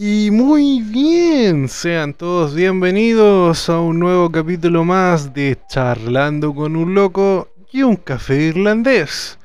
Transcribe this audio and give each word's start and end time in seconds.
Y 0.00 0.30
muy 0.30 0.80
bien, 0.80 1.68
sean 1.68 2.14
todos 2.14 2.54
bienvenidos 2.54 3.68
a 3.68 3.80
un 3.80 3.98
nuevo 3.98 4.30
capítulo 4.30 4.84
más 4.84 5.34
de 5.34 5.58
Charlando 5.68 6.54
con 6.54 6.76
un 6.76 6.94
loco 6.94 7.48
y 7.72 7.82
un 7.82 7.96
café 7.96 8.40
irlandés. 8.42 9.40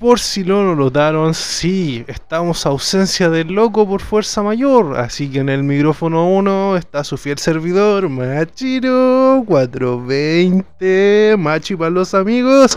Por 0.00 0.18
si 0.18 0.42
no 0.42 0.64
lo 0.64 0.74
notaron, 0.74 1.34
sí, 1.34 2.04
estamos 2.08 2.66
a 2.66 2.70
ausencia 2.70 3.30
del 3.30 3.52
loco 3.52 3.86
por 3.86 4.00
fuerza 4.00 4.42
mayor, 4.42 4.98
así 4.98 5.30
que 5.30 5.38
en 5.38 5.48
el 5.48 5.62
micrófono 5.62 6.28
1 6.30 6.78
está 6.78 7.04
su 7.04 7.16
fiel 7.16 7.38
servidor, 7.38 8.08
Machiro 8.08 9.44
420, 9.46 11.36
Machi 11.38 11.76
para 11.76 11.90
los 11.90 12.12
amigos. 12.12 12.76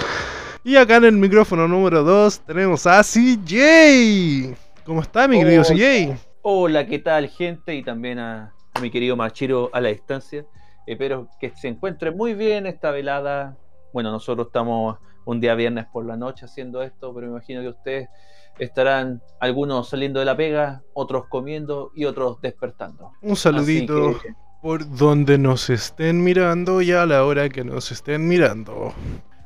Y 0.63 0.75
acá 0.75 0.97
en 0.97 1.05
el 1.05 1.13
micrófono 1.13 1.67
número 1.67 2.03
2 2.03 2.41
tenemos 2.41 2.85
a 2.85 3.01
CJ. 3.01 4.55
¿Cómo 4.85 5.01
está 5.01 5.27
mi 5.27 5.39
querido 5.39 5.63
CJ? 5.63 6.24
Hola, 6.47 6.85
¿qué 6.85 6.99
tal, 6.99 7.27
gente? 7.27 7.73
Y 7.73 7.81
también 7.83 8.19
a, 8.19 8.53
a 8.75 8.79
mi 8.79 8.91
querido 8.91 9.15
Machiro 9.15 9.71
a 9.73 9.81
la 9.81 9.89
distancia. 9.89 10.45
Espero 10.85 11.27
que 11.39 11.51
se 11.55 11.67
encuentre 11.67 12.11
muy 12.11 12.35
bien 12.35 12.67
esta 12.67 12.91
velada. 12.91 13.57
Bueno, 13.91 14.11
nosotros 14.11 14.45
estamos 14.47 14.97
un 15.25 15.39
día 15.41 15.55
viernes 15.55 15.87
por 15.91 16.05
la 16.05 16.15
noche 16.17 16.45
haciendo 16.45 16.83
esto, 16.83 17.11
pero 17.15 17.25
me 17.25 17.33
imagino 17.33 17.61
que 17.63 17.69
ustedes 17.69 18.09
estarán 18.59 19.23
algunos 19.39 19.89
saliendo 19.89 20.19
de 20.19 20.27
la 20.27 20.37
pega, 20.37 20.83
otros 20.93 21.25
comiendo 21.29 21.91
y 21.95 22.05
otros 22.05 22.39
despertando. 22.41 23.11
Un 23.23 23.35
saludito 23.35 24.19
que- 24.21 24.35
por 24.61 24.87
donde 24.97 25.39
nos 25.39 25.71
estén 25.71 26.23
mirando 26.23 26.79
y 26.83 26.91
a 26.91 27.07
la 27.07 27.25
hora 27.25 27.49
que 27.49 27.63
nos 27.63 27.91
estén 27.91 28.27
mirando. 28.27 28.93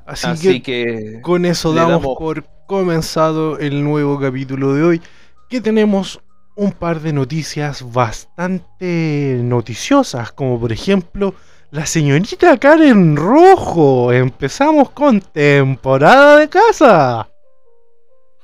Así, 0.06 0.28
Así 0.28 0.62
que, 0.62 0.84
que, 1.14 1.22
con 1.22 1.46
eso 1.46 1.74
damos 1.74 2.02
damos- 2.02 2.18
por 2.18 2.44
comenzado 2.68 3.58
el 3.58 3.86
nuevo 3.86 4.20
capítulo 4.20 4.74
de 4.74 4.84
hoy, 4.84 5.02
que 5.50 5.62
tenemos 5.62 6.22
un 6.60 6.74
par 6.74 7.00
de 7.00 7.14
noticias 7.14 7.90
bastante 7.94 9.40
noticiosas, 9.42 10.34
como 10.34 10.60
por 10.60 10.74
ejemplo 10.74 11.34
la 11.72 11.86
señorita 11.86 12.58
Karen 12.58 13.16
Rojo. 13.16 14.12
Empezamos 14.12 14.90
con 14.90 15.22
temporada 15.22 16.38
de 16.38 16.50
casa. 16.50 17.30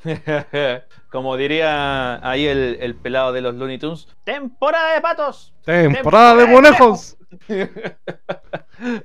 como 1.11 1.35
diría 1.35 2.25
ahí 2.27 2.45
el, 2.45 2.77
el 2.79 2.95
pelado 2.95 3.33
de 3.33 3.41
los 3.41 3.55
Looney 3.55 3.79
Tunes, 3.79 4.07
temporada 4.23 4.93
de 4.93 5.01
patos. 5.01 5.53
Temporada 5.65 6.35
de 6.35 6.51
conejos. 6.53 7.17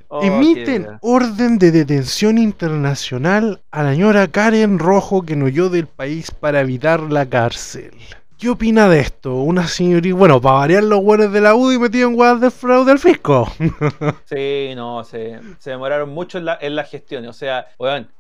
Oh, 0.09 0.21
Emiten 0.25 0.99
orden 1.01 1.57
de 1.59 1.71
detención 1.71 2.39
internacional 2.39 3.63
a 3.71 3.85
la 3.85 3.93
señora 3.93 4.27
Karen 4.27 4.81
Rojo 4.81 5.23
que 5.23 5.35
huyó 5.35 5.69
del 5.69 5.87
país 5.87 6.33
para 6.33 6.61
evitar 6.61 7.01
la 7.01 7.25
cárcel. 7.27 7.93
¿Qué 8.41 8.49
opina 8.49 8.89
de 8.89 9.01
esto? 9.01 9.35
Una 9.35 9.69
señorita, 9.69 10.17
bueno, 10.17 10.41
para 10.41 10.61
variar 10.61 10.85
los 10.85 11.03
buenos 11.03 11.31
de 11.31 11.43
la 11.43 11.55
UDI 11.55 11.79
metido 11.79 12.09
en 12.09 12.15
guardas 12.15 12.41
de 12.41 12.51
fraude 12.51 12.91
al 12.91 12.99
fisco. 12.99 13.47
Sí, 14.25 14.73
no, 14.75 15.05
se, 15.05 15.41
se 15.59 15.71
demoraron 15.71 16.09
mucho 16.09 16.39
en 16.39 16.47
la, 16.47 16.57
en 16.59 16.75
la 16.75 16.85
gestión. 16.85 17.27
O 17.27 17.35
sea, 17.35 17.67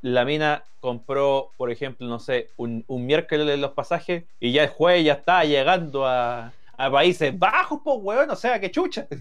la 0.02 0.24
mina 0.26 0.64
compró, 0.80 1.52
por 1.56 1.70
ejemplo, 1.70 2.06
no 2.06 2.18
sé, 2.18 2.48
un, 2.58 2.84
un 2.86 3.06
miércoles 3.06 3.58
los 3.58 3.70
pasajes 3.70 4.24
y 4.40 4.52
ya 4.52 4.64
el 4.64 4.68
jueves 4.68 5.04
ya 5.04 5.14
estaba 5.14 5.44
llegando 5.44 6.06
a, 6.06 6.52
a 6.80 6.90
Países 6.90 7.38
Bajos, 7.38 7.80
pues, 7.84 7.96
weón. 8.00 8.30
O 8.30 8.36
sea, 8.36 8.58
qué 8.60 8.70
chucha. 8.70 9.06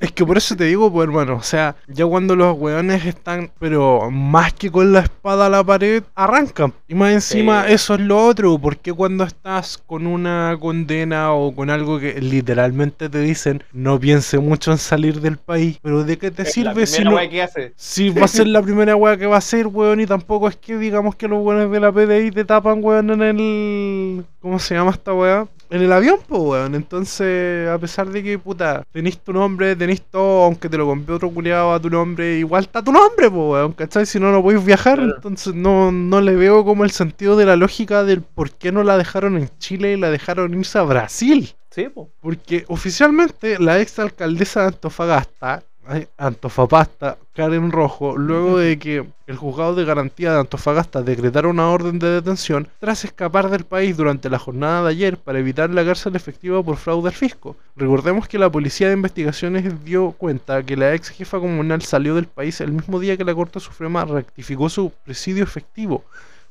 Es 0.00 0.12
que 0.12 0.24
por 0.24 0.36
eso 0.38 0.56
te 0.56 0.64
digo, 0.64 0.90
pues 0.90 1.06
hermano, 1.08 1.34
o 1.36 1.42
sea, 1.42 1.76
ya 1.88 2.06
cuando 2.06 2.34
los 2.36 2.56
weones 2.58 3.04
están, 3.04 3.50
pero 3.58 4.10
más 4.10 4.54
que 4.54 4.70
con 4.70 4.92
la 4.92 5.00
espada 5.00 5.46
a 5.46 5.48
la 5.50 5.62
pared, 5.62 6.02
arrancan. 6.14 6.72
Y 6.88 6.94
más 6.94 7.12
encima, 7.12 7.66
Sí. 7.66 7.72
eso 7.74 7.94
es 7.94 8.00
lo 8.00 8.24
otro, 8.24 8.58
porque 8.58 8.92
cuando 8.92 9.24
estás 9.24 9.76
con 9.78 10.06
una 10.06 10.56
condena 10.58 11.32
o 11.32 11.54
con 11.54 11.68
algo 11.70 11.98
que 12.00 12.20
literalmente 12.20 13.08
te 13.10 13.18
dicen, 13.20 13.62
no 13.72 14.00
piense 14.00 14.38
mucho 14.38 14.72
en 14.72 14.78
salir 14.78 15.20
del 15.20 15.36
país, 15.36 15.78
pero 15.82 16.04
¿de 16.04 16.16
qué 16.16 16.30
te 16.30 16.42
Es 16.42 16.52
sirve 16.52 16.86
si 16.86 17.04
no... 17.04 17.16
que 17.28 17.42
hace. 17.42 17.72
Si 17.76 18.08
va 18.10 18.24
a 18.24 18.28
ser 18.28 18.46
la 18.46 18.62
primera 18.62 18.96
weá 18.96 19.16
que 19.18 19.26
va 19.26 19.36
a 19.36 19.40
ser, 19.42 19.66
weón, 19.66 20.00
y 20.00 20.06
tampoco 20.06 20.48
es 20.48 20.56
que 20.56 20.78
digamos 20.78 21.14
que 21.16 21.28
los 21.28 21.44
weones 21.44 21.70
de 21.70 21.80
la 21.80 21.92
PDI 21.92 22.30
te 22.30 22.44
tapan, 22.44 22.82
weón, 22.82 23.10
en 23.10 23.22
el... 23.22 24.24
¿Cómo 24.40 24.58
se 24.58 24.74
llama 24.74 24.92
esta 24.92 25.12
weá? 25.12 25.46
En 25.68 25.82
el 25.82 25.92
avión, 25.92 26.18
pues, 26.28 26.40
weón. 26.40 26.74
Entonces, 26.74 27.68
a 27.68 27.78
pesar 27.78 28.08
de 28.08 28.22
que, 28.22 28.38
puta, 28.38 28.84
tenés 28.92 29.18
tu 29.18 29.32
nombre, 29.32 29.74
tenés 29.74 30.00
todo, 30.02 30.44
aunque 30.44 30.68
te 30.68 30.76
lo 30.78 30.86
compré 30.86 31.14
otro 31.14 31.30
culiado 31.30 31.72
a 31.72 31.80
tu 31.80 31.90
nombre, 31.90 32.38
igual 32.38 32.64
está 32.64 32.82
tu 32.82 32.92
nombre, 32.92 33.30
pues, 33.30 33.50
weón, 33.50 33.72
¿cachai? 33.72 34.06
Si 34.06 34.20
no, 34.20 34.30
no 34.30 34.42
podéis 34.42 34.64
viajar, 34.64 34.98
Claro. 34.98 35.14
entonces 35.16 35.54
no, 35.54 35.90
no 35.90 36.20
le 36.20 36.36
veo 36.36 36.64
como 36.64 36.84
el 36.84 36.90
sentido 36.92 37.36
de 37.36 37.46
la 37.46 37.56
lógica 37.56 38.04
del 38.04 38.22
por 38.22 38.50
qué 38.52 38.70
no 38.72 38.84
la 38.84 38.96
dejaron 38.96 39.36
en 39.36 39.50
Chile 39.58 39.92
y 39.92 39.96
la 39.96 40.10
dejaron 40.10 40.54
irse 40.58 40.78
a 40.78 40.82
Brasil. 40.82 41.52
Sí, 41.70 41.88
pues. 41.92 42.06
Porque 42.20 42.64
oficialmente 42.68 43.58
la 43.58 43.80
ex 43.80 43.98
alcaldesa 43.98 44.60
de 44.62 44.66
Antofagasta, 44.68 45.62
ay, 45.88 46.08
Antofapasta, 46.16 47.18
Karen 47.34 47.70
Rojo, 47.70 48.16
luego 48.16 48.58
de 48.58 48.78
que 48.78 49.06
el 49.26 49.36
juzgado 49.36 49.74
de 49.74 49.84
garantía 49.84 50.32
de 50.32 50.40
Antofagasta 50.40 51.02
decretara 51.02 51.48
una 51.48 51.68
orden 51.70 51.98
de 51.98 52.08
detención 52.08 52.68
tras 52.78 53.04
escapar 53.04 53.50
del 53.50 53.64
país 53.64 53.96
durante 53.96 54.30
la 54.30 54.38
jornada 54.38 54.84
de 54.84 54.90
ayer 54.90 55.18
para 55.18 55.38
evitar 55.38 55.70
la 55.70 55.84
cárcel 55.84 56.16
efectiva 56.16 56.62
por 56.62 56.76
fraude 56.76 57.08
al 57.08 57.14
fisco. 57.14 57.56
Recordemos 57.76 58.28
que 58.28 58.38
la 58.38 58.50
policía 58.50 58.88
de 58.88 58.94
investigaciones 58.94 59.84
dio 59.84 60.12
cuenta 60.12 60.62
que 60.62 60.76
la 60.76 60.94
ex 60.94 61.10
jefa 61.10 61.38
comunal 61.38 61.82
salió 61.82 62.14
del 62.14 62.26
país 62.26 62.60
el 62.60 62.72
mismo 62.72 63.00
día 63.00 63.16
que 63.16 63.24
la 63.24 63.34
Corte 63.34 63.60
Suprema 63.60 64.04
rectificó 64.04 64.68
su 64.68 64.92
presidio 65.04 65.44
efectivo 65.44 66.04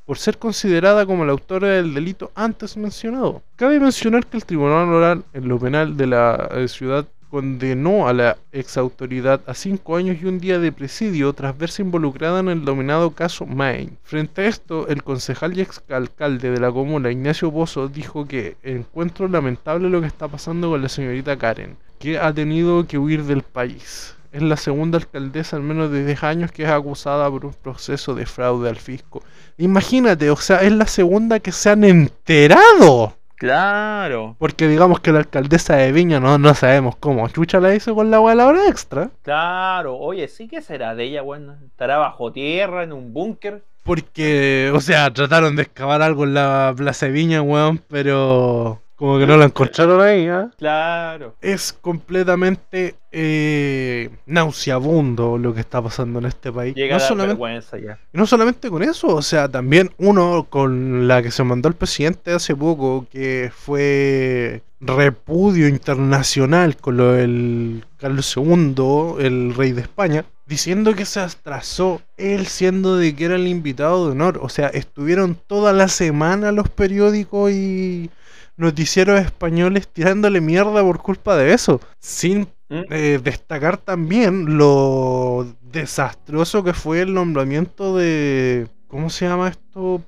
por 0.06 0.18
ser 0.18 0.38
considerada 0.38 1.04
como 1.04 1.24
la 1.24 1.32
autora 1.32 1.68
del 1.68 1.92
delito 1.92 2.30
antes 2.36 2.76
mencionado. 2.76 3.42
Cabe 3.56 3.80
mencionar 3.80 4.24
que 4.24 4.36
el 4.36 4.44
Tribunal 4.44 4.88
Oral 4.88 5.24
en 5.32 5.48
lo 5.48 5.58
penal 5.58 5.96
de 5.96 6.06
la 6.06 6.48
eh, 6.52 6.68
ciudad 6.68 7.06
condenó 7.36 8.08
a 8.08 8.14
la 8.14 8.38
exautoridad 8.50 9.42
a 9.46 9.52
cinco 9.52 9.96
años 9.96 10.16
y 10.18 10.24
un 10.24 10.38
día 10.38 10.58
de 10.58 10.72
presidio 10.72 11.34
tras 11.34 11.58
verse 11.58 11.82
involucrada 11.82 12.40
en 12.40 12.48
el 12.48 12.64
dominado 12.64 13.10
caso 13.10 13.44
Maine. 13.44 13.92
Frente 14.04 14.40
a 14.40 14.46
esto, 14.46 14.88
el 14.88 15.02
concejal 15.02 15.54
y 15.54 15.60
exalcalde 15.60 16.50
de 16.50 16.58
la 16.58 16.72
comuna, 16.72 17.10
Ignacio 17.10 17.52
Pozo, 17.52 17.88
dijo 17.88 18.26
que 18.26 18.56
encuentro 18.62 19.28
lamentable 19.28 19.90
lo 19.90 20.00
que 20.00 20.06
está 20.06 20.28
pasando 20.28 20.70
con 20.70 20.80
la 20.80 20.88
señorita 20.88 21.36
Karen, 21.36 21.76
que 21.98 22.18
ha 22.18 22.32
tenido 22.32 22.86
que 22.86 22.96
huir 22.96 23.24
del 23.24 23.42
país. 23.42 24.14
Es 24.32 24.40
la 24.40 24.56
segunda 24.56 24.96
alcaldesa 24.96 25.58
en 25.58 25.68
menos 25.68 25.90
de 25.90 26.06
10 26.06 26.22
años 26.22 26.52
que 26.52 26.62
es 26.62 26.70
acusada 26.70 27.30
por 27.30 27.44
un 27.44 27.52
proceso 27.52 28.14
de 28.14 28.24
fraude 28.24 28.70
al 28.70 28.76
fisco. 28.76 29.22
Imagínate, 29.58 30.30
o 30.30 30.36
sea, 30.36 30.62
es 30.62 30.72
la 30.72 30.86
segunda 30.86 31.38
que 31.40 31.52
se 31.52 31.68
han 31.68 31.84
enterado. 31.84 33.14
Claro, 33.36 34.34
Porque 34.38 34.66
digamos 34.66 35.00
que 35.00 35.12
la 35.12 35.18
alcaldesa 35.18 35.76
de 35.76 35.92
Viña 35.92 36.20
no, 36.20 36.38
no 36.38 36.54
sabemos 36.54 36.96
cómo. 36.96 37.28
Chucha 37.28 37.60
la 37.60 37.74
hizo 37.74 37.94
con 37.94 38.10
la 38.10 38.18
hueá 38.20 38.34
de 38.34 38.36
la 38.38 38.46
hora 38.46 38.68
extra. 38.68 39.10
claro. 39.22 39.96
Oye, 39.98 40.26
sí 40.28 40.48
que 40.48 40.62
será 40.62 40.94
de 40.94 41.04
ella, 41.04 41.22
weón. 41.22 41.56
Estará 41.66 41.98
bajo 41.98 42.32
tierra, 42.32 42.82
en 42.82 42.92
un 42.92 43.12
búnker. 43.12 43.62
Porque, 43.82 44.72
o 44.74 44.80
sea, 44.80 45.12
trataron 45.12 45.54
de 45.54 45.62
excavar 45.62 46.02
algo 46.02 46.24
en 46.24 46.34
la 46.34 46.74
Plaza 46.76 47.06
de 47.06 47.12
Viña, 47.12 47.42
weón, 47.42 47.78
pero 47.88 48.80
como 48.96 49.18
que 49.18 49.26
no 49.26 49.36
la 49.36 49.44
encontraron 49.44 50.00
ahí, 50.00 50.26
¿ah? 50.26 50.50
Claro. 50.56 51.34
Es 51.42 51.74
completamente 51.74 52.96
eh, 53.12 54.08
nauseabundo 54.24 55.36
lo 55.36 55.54
que 55.54 55.60
está 55.60 55.82
pasando 55.82 56.18
en 56.18 56.24
este 56.24 56.50
país. 56.50 56.74
Llega 56.74 56.94
no 56.94 57.00
solamente 57.00 57.34
vergüenza 57.34 57.78
ya. 57.78 57.98
No 58.14 58.26
solamente 58.26 58.70
con 58.70 58.82
eso, 58.82 59.08
o 59.08 59.22
sea, 59.22 59.48
también 59.48 59.90
uno 59.98 60.46
con 60.48 61.06
la 61.06 61.22
que 61.22 61.30
se 61.30 61.44
mandó 61.44 61.68
el 61.68 61.74
presidente 61.74 62.32
hace 62.32 62.56
poco, 62.56 63.06
que 63.10 63.52
fue 63.54 64.62
repudio 64.80 65.68
internacional 65.68 66.76
con 66.76 66.96
lo 66.96 67.12
del 67.12 67.84
Carlos 67.98 68.34
II, 68.36 69.16
el 69.18 69.54
rey 69.54 69.72
de 69.72 69.82
España, 69.82 70.24
diciendo 70.46 70.94
que 70.94 71.04
se 71.04 71.20
atrasó 71.20 72.02
él 72.16 72.46
siendo 72.46 72.96
de 72.96 73.14
que 73.14 73.26
era 73.26 73.36
el 73.36 73.46
invitado 73.46 74.06
de 74.06 74.12
honor. 74.12 74.38
O 74.42 74.48
sea, 74.48 74.68
estuvieron 74.68 75.36
toda 75.46 75.72
la 75.72 75.88
semana 75.88 76.52
los 76.52 76.68
periódicos 76.68 77.52
y 77.52 78.10
noticieros 78.56 79.20
españoles 79.20 79.88
tirándole 79.88 80.40
mierda 80.40 80.82
por 80.82 81.00
culpa 81.02 81.36
de 81.36 81.52
eso, 81.52 81.80
sin 82.00 82.48
¿Mm? 82.68 82.80
eh, 82.90 83.20
destacar 83.22 83.76
también 83.78 84.56
lo 84.58 85.46
desastroso 85.62 86.64
que 86.64 86.72
fue 86.72 87.02
el 87.02 87.14
nombramiento 87.14 87.96
de. 87.96 88.68
¿Cómo 88.88 89.10
se 89.10 89.26
llama 89.26 89.48
esto? 89.48 90.02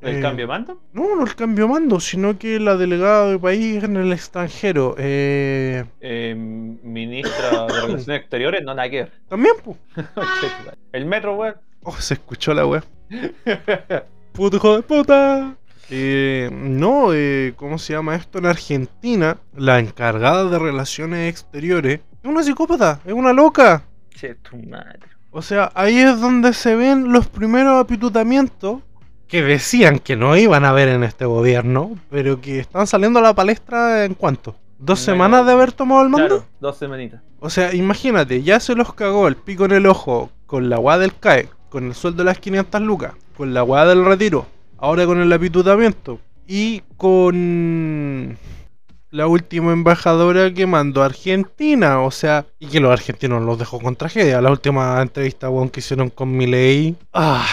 ¿El 0.00 0.16
Eh, 0.16 0.20
cambio 0.20 0.44
de 0.44 0.48
mando? 0.48 0.80
No, 0.92 1.14
no 1.16 1.24
el 1.24 1.34
cambio 1.36 1.66
de 1.66 1.72
mando, 1.74 2.00
sino 2.00 2.36
que 2.38 2.58
la 2.58 2.76
delegada 2.76 3.30
de 3.30 3.38
país 3.38 3.84
en 3.84 3.96
el 3.96 4.12
extranjero. 4.12 4.96
Eh, 4.98 5.84
Eh, 6.00 6.34
ministra 6.36 7.66
de 7.66 7.80
Relaciones 7.82 8.20
Exteriores, 8.20 8.62
no 8.64 8.74
nada 8.74 8.90
que 8.90 8.96
ver. 9.04 9.12
también, 9.28 9.54
pues. 9.62 9.76
El 10.92 11.06
metro, 11.06 11.36
weón. 11.36 11.54
Oh, 11.84 11.96
se 11.96 12.14
escuchó 12.14 12.52
la 12.54 12.66
wea. 12.66 12.82
Puto 14.32 14.56
hijo 14.56 14.76
de 14.76 14.82
puta. 14.82 15.56
Eh, 15.90 16.48
no, 16.52 17.12
eh, 17.12 17.54
¿cómo 17.56 17.78
se 17.78 17.92
llama 17.92 18.16
esto? 18.16 18.38
En 18.38 18.46
Argentina, 18.46 19.36
la 19.56 19.78
encargada 19.78 20.44
de 20.44 20.58
relaciones 20.58 21.30
exteriores 21.30 22.00
es 22.22 22.30
una 22.30 22.42
psicópata, 22.42 23.00
es 23.04 23.12
una 23.12 23.32
loca. 23.32 23.84
Che, 24.14 24.34
tu 24.36 24.56
madre. 24.56 25.00
O 25.30 25.42
sea, 25.42 25.72
ahí 25.74 25.98
es 25.98 26.20
donde 26.20 26.52
se 26.52 26.76
ven 26.76 27.12
los 27.12 27.26
primeros 27.26 27.80
apitutamientos 27.80 28.80
que 29.32 29.42
decían 29.42 29.98
que 29.98 30.14
no 30.14 30.36
iban 30.36 30.66
a 30.66 30.72
ver 30.72 30.88
en 30.88 31.04
este 31.04 31.24
gobierno, 31.24 31.96
pero 32.10 32.40
que 32.42 32.58
están 32.58 32.86
saliendo 32.86 33.18
a 33.18 33.22
la 33.22 33.34
palestra 33.34 34.04
en 34.04 34.12
cuánto? 34.12 34.56
¿Dos 34.78 35.00
semanas 35.00 35.46
de 35.46 35.52
haber 35.52 35.72
tomado 35.72 36.02
el 36.02 36.10
mando? 36.10 36.26
Claro, 36.26 36.44
dos 36.60 36.76
semanitas. 36.76 37.22
O 37.40 37.48
sea, 37.48 37.72
imagínate, 37.72 38.42
ya 38.42 38.60
se 38.60 38.74
los 38.74 38.92
cagó 38.92 39.28
el 39.28 39.36
pico 39.36 39.64
en 39.64 39.72
el 39.72 39.86
ojo 39.86 40.30
con 40.44 40.68
la 40.68 40.78
weá 40.78 40.98
del 40.98 41.18
CAE, 41.18 41.48
con 41.70 41.84
el 41.86 41.94
sueldo 41.94 42.18
de 42.18 42.26
las 42.26 42.38
500 42.38 42.82
lucas, 42.82 43.14
con 43.34 43.54
la 43.54 43.64
weá 43.64 43.86
del 43.86 44.04
retiro, 44.04 44.46
ahora 44.82 45.06
con 45.06 45.20
el 45.20 45.32
apitutamiento 45.32 46.18
y 46.44 46.82
con 46.96 48.36
la 49.10 49.28
última 49.28 49.72
embajadora 49.72 50.52
que 50.52 50.66
mandó 50.66 51.02
a 51.02 51.06
Argentina, 51.06 52.00
o 52.00 52.10
sea, 52.10 52.46
y 52.58 52.66
que 52.66 52.80
los 52.80 52.90
argentinos 52.90 53.44
los 53.44 53.60
dejó 53.60 53.78
con 53.78 53.94
tragedia. 53.94 54.40
La 54.40 54.50
última 54.50 55.00
entrevista 55.00 55.48
que 55.72 55.78
hicieron 55.78 56.10
con 56.10 56.36
Milei. 56.36 56.96
Ah, 57.12 57.46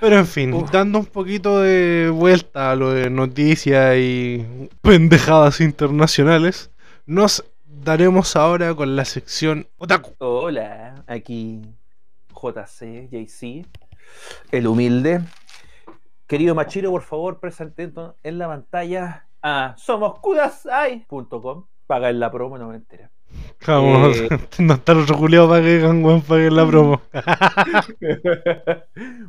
pero 0.00 0.18
en 0.18 0.26
fin, 0.26 0.54
Uf. 0.54 0.70
dando 0.70 1.00
un 1.00 1.06
poquito 1.06 1.60
de 1.60 2.08
vuelta 2.08 2.70
a 2.70 2.76
lo 2.76 2.92
de 2.92 3.10
noticias 3.10 3.94
y 3.98 4.46
pendejadas 4.80 5.60
internacionales, 5.60 6.70
nos 7.04 7.44
daremos 7.66 8.34
ahora 8.34 8.74
con 8.74 8.96
la 8.96 9.04
sección 9.04 9.66
Otaku. 9.76 10.14
Hola, 10.18 11.04
aquí 11.06 11.60
JC, 12.32 13.10
JC, 13.10 13.66
el 14.52 14.66
humilde. 14.66 15.20
Querido 16.34 16.56
Machiro, 16.56 16.90
por 16.90 17.02
favor, 17.02 17.38
presente 17.38 17.88
en 18.24 18.38
la 18.38 18.48
pantalla 18.48 19.28
a 19.40 19.72
somoscudasai.com. 19.78 21.66
Paga 21.86 22.10
en 22.10 22.18
la 22.18 22.32
promo, 22.32 22.58
no 22.58 22.66
me 22.70 22.74
entera. 22.74 23.08
Vamos, 23.64 24.16
Eh. 24.18 24.28
no 24.58 24.74
está 24.74 24.98
otro 24.98 25.16
culiado 25.16 25.48
para 25.50 25.62
que 25.62 25.78
para 26.26 26.42
que 26.42 26.50
la 26.50 26.66
promo. 26.66 27.00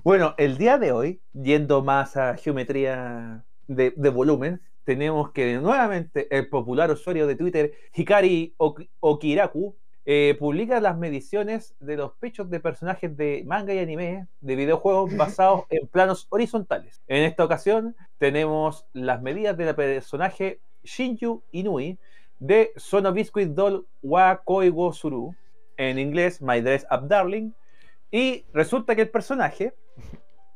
bueno, 0.04 0.34
el 0.40 0.58
día 0.58 0.80
de 0.80 0.94
hoy, 0.94 1.22
yendo 1.34 1.84
más 1.84 2.18
a 2.18 2.38
geometría 2.38 3.44
de, 3.68 3.94
de 3.96 4.10
volumen, 4.10 4.62
tenemos 4.84 5.30
que 5.32 5.60
nuevamente 5.60 6.28
el 6.36 6.50
popular 6.50 6.90
usuario 6.90 7.28
de 7.28 7.36
Twitter, 7.36 7.72
Hikari 7.94 8.56
Ok- 8.58 8.82
Okiraku, 9.00 9.76
eh, 10.06 10.36
publica 10.40 10.80
las 10.80 10.98
mediciones 10.98 11.74
de 11.80 11.98
los 11.98 12.12
pechos 12.14 12.50
de 12.50 12.60
personajes 12.60 13.16
de 13.18 13.44
manga 13.46 13.74
y 13.74 13.80
anime 13.80 14.28
de 14.42 14.56
videojuegos 14.56 15.16
basados 15.18 15.64
en 15.70 15.88
planos 15.88 16.28
horizontales. 16.30 17.02
En 17.08 17.24
esta 17.24 17.44
ocasión 17.44 17.96
tenemos 18.20 18.86
las 18.94 19.22
medidas 19.22 19.58
del 19.58 19.74
personaje 19.74 20.60
Shinju 20.84 21.42
Inui 21.52 21.98
de 22.40 22.72
Sono 22.76 23.12
Biscuit 23.14 23.50
Doll 23.50 23.86
wa 24.04 24.42
Koigo 24.44 24.94
Suru, 24.94 25.34
en 25.78 25.98
inglés 25.98 26.42
My 26.42 26.62
Dress 26.62 26.86
Up 26.92 27.08
Darling, 27.08 27.52
y 28.12 28.46
resulta 28.54 28.96
que 28.96 29.02
el 29.02 29.10
personaje, 29.10 29.74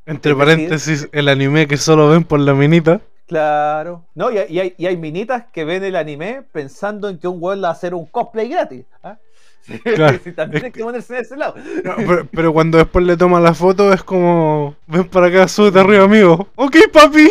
Entre 0.05 0.31
decir- 0.33 0.37
paréntesis, 0.37 1.09
el 1.11 1.27
anime 1.27 1.67
que 1.67 1.77
solo 1.77 2.09
ven 2.09 2.23
por 2.23 2.39
la 2.39 2.53
minita. 2.53 3.01
claro, 3.27 4.05
no, 4.15 4.31
y, 4.31 4.37
hay- 4.37 4.53
y 4.53 4.59
hay, 4.59 4.73
y 4.77 4.85
hay 4.87 4.97
minitas 4.97 5.45
que 5.51 5.63
ven 5.65 5.83
el 5.83 5.95
anime 5.95 6.43
pensando 6.51 7.09
en 7.09 7.17
que 7.19 7.27
un 7.27 7.37
weón 7.41 7.63
va 7.63 7.69
a 7.69 7.71
hacer 7.71 7.93
un 7.93 8.05
cosplay 8.05 8.47
gratis. 8.49 8.85
¿ah? 9.03 9.17
Claro, 9.83 10.19
Sí, 10.23 10.31
también 10.31 10.65
hay 10.65 10.71
que 10.71 10.83
ponerse 10.83 11.13
de 11.13 11.21
ese 11.21 11.37
lado. 11.37 11.55
No, 11.83 11.95
pero, 11.97 12.27
pero 12.31 12.53
cuando 12.53 12.77
después 12.77 13.05
le 13.05 13.17
toman 13.17 13.43
la 13.43 13.53
foto 13.53 13.93
es 13.93 14.03
como, 14.03 14.75
ven 14.87 15.05
para 15.07 15.27
acá, 15.27 15.47
súbete 15.47 15.79
arriba, 15.79 16.05
amigo. 16.05 16.49
Ok, 16.55 16.75
papi. 16.91 17.27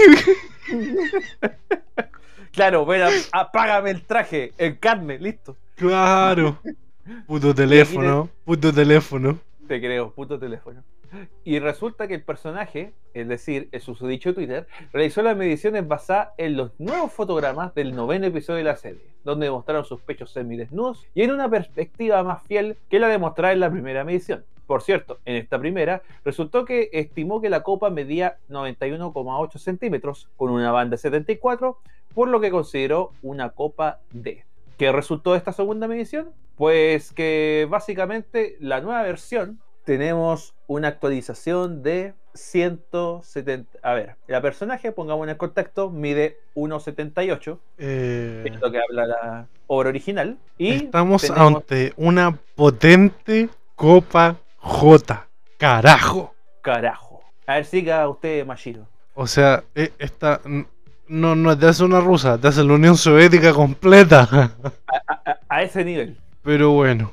Claro, 2.52 2.84
bueno, 2.84 3.06
apágame 3.30 3.90
el 3.92 4.02
traje, 4.02 4.52
en 4.58 4.75
carne, 4.76 5.16
listo. 5.20 5.56
Claro. 5.76 6.58
Puto 7.26 7.54
teléfono, 7.54 8.28
puto 8.44 8.72
teléfono. 8.72 9.38
Te 9.66 9.80
creo, 9.80 10.10
puto 10.10 10.38
teléfono. 10.38 10.82
Y 11.44 11.58
resulta 11.58 12.08
que 12.08 12.14
el 12.14 12.22
personaje, 12.22 12.93
es 13.14 13.28
decir, 13.28 13.69
el 13.72 13.81
susodicho 13.81 14.34
Twitter, 14.34 14.66
realizó 14.93 15.22
las 15.22 15.37
mediciones 15.37 15.87
basadas 15.87 16.31
en 16.37 16.56
los 16.56 16.72
nuevos 16.78 17.12
fotogramas 17.12 17.75
del 17.75 17.94
noveno 17.94 18.26
episodio 18.26 18.58
de 18.58 18.64
la 18.64 18.76
serie, 18.76 19.02
donde 19.25 19.50
mostraron 19.50 19.84
sus 19.84 20.00
pechos 20.00 20.31
semidesnudos 20.31 21.06
y 21.14 21.22
en 21.22 21.31
una 21.31 21.49
perspectiva 21.49 22.22
más 22.22 22.43
fiel 22.44 22.76
que 22.88 22.99
la 22.99 23.08
demostrada 23.08 23.52
en 23.52 23.60
la 23.60 23.70
primera 23.70 24.05
medición. 24.05 24.44
Por 24.66 24.82
cierto, 24.82 25.19
en 25.25 25.37
esta 25.37 25.58
primera, 25.58 26.02
resultó 26.26 26.66
que 26.66 26.90
estimó 26.93 27.40
que 27.40 27.49
la 27.49 27.62
copa 27.62 27.88
medía 27.88 28.37
91,8 28.50 29.56
centímetros 29.56 30.28
con 30.37 30.50
una 30.50 30.70
banda 30.70 30.96
de 30.96 30.99
74, 30.99 31.78
por 32.14 32.28
lo 32.28 32.38
que 32.38 32.50
consideró 32.50 33.12
una 33.22 33.49
copa 33.50 34.00
D. 34.11 34.44
¿Qué 34.76 34.93
resultó 34.93 35.32
de 35.32 35.38
esta 35.38 35.52
segunda 35.52 35.88
medición? 35.88 36.32
Pues 36.56 37.12
que 37.12 37.66
básicamente 37.70 38.56
la 38.61 38.82
nueva 38.82 39.02
versión 39.02 39.58
tenemos 39.93 40.52
una 40.67 40.88
actualización 40.88 41.82
de 41.82 42.12
170. 42.35 43.79
A 43.82 43.94
ver, 43.94 44.17
la 44.26 44.43
personaje, 44.43 44.93
pongamos 44.93 45.25
en 45.25 45.31
el 45.31 45.37
contexto, 45.38 45.88
mide 45.88 46.37
1,78, 46.55 47.58
Eh, 47.79 48.44
es 48.44 48.61
lo 48.61 48.70
que 48.70 48.81
habla 48.82 49.06
la 49.06 49.46
obra 49.67 49.88
original. 49.88 50.37
Y 50.58 50.73
estamos 50.73 51.23
tenemos- 51.23 51.55
ante 51.62 51.94
una 51.96 52.37
potente 52.55 53.49
copa 53.76 54.37
J. 54.58 55.26
Carajo. 55.56 56.35
Carajo. 56.61 57.23
A 57.46 57.55
ver, 57.55 57.64
siga 57.64 58.06
usted, 58.11 58.44
Mashiro. 58.44 58.87
O 59.14 59.26
sea, 59.26 59.64
eh, 59.75 59.90
esta 59.99 60.43
no, 61.08 61.35
no 61.35 61.58
te 61.58 61.64
hace 61.67 61.82
una 61.82 62.00
rusa, 62.00 62.37
te 62.37 62.49
hace 62.49 62.62
la 62.62 62.75
Unión 62.75 62.99
Soviética 62.99 63.55
completa. 63.55 64.29
A, 64.87 65.31
a- 65.31 65.38
a 65.49 65.62
ese 65.62 65.82
nivel. 65.82 66.19
Pero 66.43 66.73
bueno, 66.73 67.11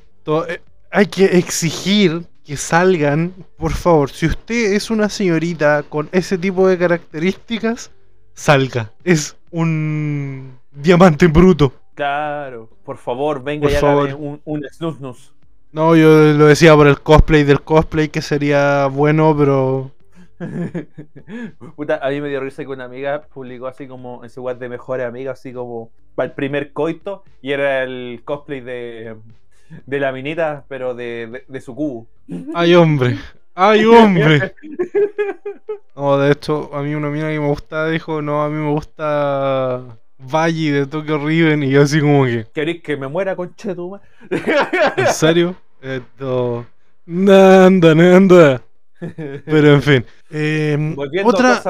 eh, 0.49 0.59
hay 0.91 1.05
que 1.05 1.23
exigir 1.37 2.25
que 2.45 2.57
salgan, 2.57 3.33
por 3.57 3.71
favor, 3.73 4.11
si 4.11 4.27
usted 4.27 4.73
es 4.73 4.89
una 4.91 5.09
señorita 5.09 5.83
con 5.83 6.09
ese 6.11 6.37
tipo 6.37 6.67
de 6.67 6.77
características, 6.77 7.91
salga. 8.33 8.91
Es 9.03 9.35
un 9.51 10.57
diamante 10.71 11.27
bruto. 11.27 11.73
Claro, 11.95 12.69
por 12.83 12.97
favor, 12.97 13.43
venga 13.43 13.63
Por 13.63 13.71
y 13.71 13.75
favor. 13.75 14.13
un, 14.15 14.41
un 14.43 14.63
snus 14.71 15.33
No, 15.71 15.95
yo 15.95 16.33
lo 16.33 16.45
decía 16.45 16.75
por 16.75 16.87
el 16.87 17.01
cosplay 17.01 17.43
del 17.43 17.61
cosplay 17.61 18.09
que 18.09 18.21
sería 18.21 18.87
bueno, 18.87 19.35
pero 19.37 19.91
Puta, 21.75 21.99
a 22.01 22.09
mí 22.09 22.21
me 22.21 22.29
dio 22.29 22.41
risa 22.41 22.63
que 22.63 22.69
una 22.69 22.85
amiga 22.85 23.21
publicó 23.33 23.67
así 23.67 23.87
como 23.87 24.23
en 24.23 24.29
su 24.29 24.41
web 24.41 24.57
de 24.57 24.69
mejores 24.69 25.07
amigas, 25.07 25.39
así 25.39 25.53
como 25.53 25.91
para 26.13 26.27
el 26.27 26.33
primer 26.33 26.73
coito, 26.73 27.23
y 27.41 27.51
era 27.51 27.83
el 27.83 28.21
cosplay 28.25 28.61
de, 28.61 29.15
de 29.85 29.99
la 29.99 30.11
minita, 30.11 30.65
pero 30.67 30.93
de, 30.95 31.27
de, 31.27 31.43
de 31.47 31.61
su 31.61 31.75
cubo. 31.75 32.07
ay 32.53 32.75
hombre, 32.75 33.17
ay 33.55 33.85
hombre. 33.85 34.53
No, 35.95 36.17
de 36.17 36.31
hecho, 36.33 36.69
a 36.75 36.81
mí 36.83 36.93
una 36.93 37.09
mina 37.09 37.29
que 37.29 37.39
me 37.39 37.47
gusta 37.47 37.87
dijo, 37.87 38.21
no, 38.21 38.43
a 38.43 38.49
mí 38.49 38.55
me 38.55 38.69
gusta 38.71 39.97
Valle 40.17 40.71
de 40.73 40.85
Tokyo 40.87 41.17
Riven 41.25 41.63
y 41.63 41.69
yo 41.69 41.83
así 41.83 42.01
como 42.01 42.25
que, 42.25 42.45
¿Queréis 42.53 42.81
que 42.83 42.97
me 42.97 43.07
muera, 43.07 43.35
concha 43.35 43.69
de 43.69 43.75
tu 43.75 43.91
madre? 43.91 44.05
¿en 44.97 45.07
serio? 45.07 45.55
Esto... 45.81 46.65
Nanda, 47.05 47.93
nanda. 47.95 48.61
Pero 49.45 49.73
en 49.75 49.81
fin. 49.83 50.05
eh, 50.31 50.95
otra 51.23 51.61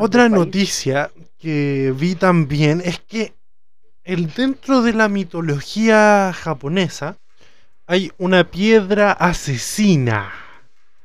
otra 0.00 0.22
país. 0.28 0.32
noticia 0.32 1.10
que 1.38 1.92
vi 1.96 2.16
también 2.16 2.82
es 2.84 2.98
que 3.00 3.34
el, 4.02 4.32
dentro 4.34 4.82
de 4.82 4.92
la 4.94 5.08
mitología 5.08 6.32
japonesa 6.34 7.18
hay 7.86 8.10
una 8.18 8.44
piedra 8.50 9.12
asesina 9.12 10.30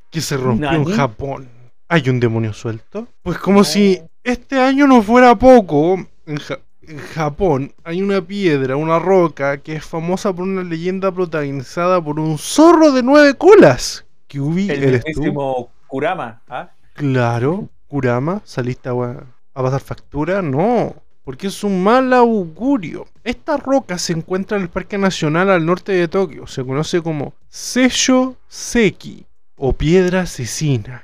que 0.10 0.22
se 0.22 0.38
rompió 0.38 0.72
en. 0.72 0.86
Japón. 0.86 1.50
¿Hay 1.88 2.08
un 2.10 2.20
demonio 2.20 2.54
suelto? 2.54 3.08
Pues 3.24 3.38
como 3.40 3.60
No. 3.60 3.64
si 3.64 4.00
este 4.24 4.60
año 4.60 4.86
no 4.88 5.02
fuera 5.02 5.36
poco, 5.36 5.96
en, 6.26 6.38
Ja- 6.38 6.60
en 6.84 7.00
Japón 7.00 7.74
hay 7.84 8.02
una 8.02 8.22
piedra, 8.22 8.76
una 8.76 9.00
roca, 9.00 9.58
que 9.58 9.76
es 9.76 9.86
famosa 9.86 10.32
por 10.34 10.44
una 10.46 10.64
leyenda 10.64 11.12
protagonizada 11.12 12.02
por 12.04 12.20
un 12.20 12.38
zorro 12.38 12.92
de 12.92 13.02
nueve 13.04 13.34
colas. 13.36 14.06
Que 14.28 14.40
ubi 14.40 14.70
El 14.70 14.84
eres 14.84 15.02
tú. 15.04 15.08
mismísimo 15.10 15.70
Kurama. 15.88 16.42
¿ah? 16.48 16.70
Claro, 16.94 17.70
Kurama, 17.88 18.42
saliste 18.46 18.90
a, 18.90 18.94
a 18.94 19.64
pasar 19.64 19.82
factura, 19.82 20.42
no, 20.44 20.94
porque 21.30 21.46
es 21.46 21.64
un 21.64 21.84
mal 21.84 22.12
augurio. 22.12 23.06
Esta 23.24 23.56
roca 23.56 24.00
se 24.00 24.14
encuentra 24.14 24.58
en 24.58 24.64
el 24.64 24.70
Parque 24.70 24.98
Nacional 24.98 25.52
al 25.52 25.64
norte 25.64 25.92
de 25.92 26.08
Tokio, 26.08 26.48
se 26.48 26.66
conoce 26.66 27.04
como 27.04 27.36
Seisho 27.48 28.36
Seki 28.48 29.28
o 29.56 29.74
piedra 29.74 30.22
asesina. 30.22 31.04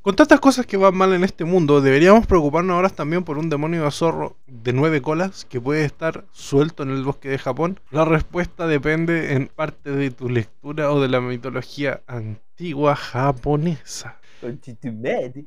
Con 0.00 0.14
tantas 0.14 0.38
cosas 0.38 0.64
que 0.64 0.76
van 0.76 0.94
mal 0.94 1.12
en 1.12 1.24
este 1.24 1.44
mundo, 1.44 1.80
deberíamos 1.80 2.24
preocuparnos 2.24 2.76
ahora 2.76 2.88
también 2.88 3.24
por 3.24 3.36
un 3.36 3.50
demonio 3.50 3.82
de 3.82 3.90
zorro 3.90 4.36
de 4.46 4.72
nueve 4.72 5.02
colas 5.02 5.44
que 5.44 5.60
puede 5.60 5.84
estar 5.84 6.24
suelto 6.30 6.84
en 6.84 6.90
el 6.90 7.02
bosque 7.02 7.30
de 7.30 7.38
Japón. 7.38 7.80
La 7.90 8.04
respuesta 8.04 8.68
depende 8.68 9.32
en 9.32 9.48
parte 9.48 9.90
de 9.90 10.12
tu 10.12 10.28
lectura 10.28 10.92
o 10.92 11.00
de 11.00 11.08
la 11.08 11.20
mitología 11.20 12.00
antigua 12.06 12.94
japonesa. 12.94 14.20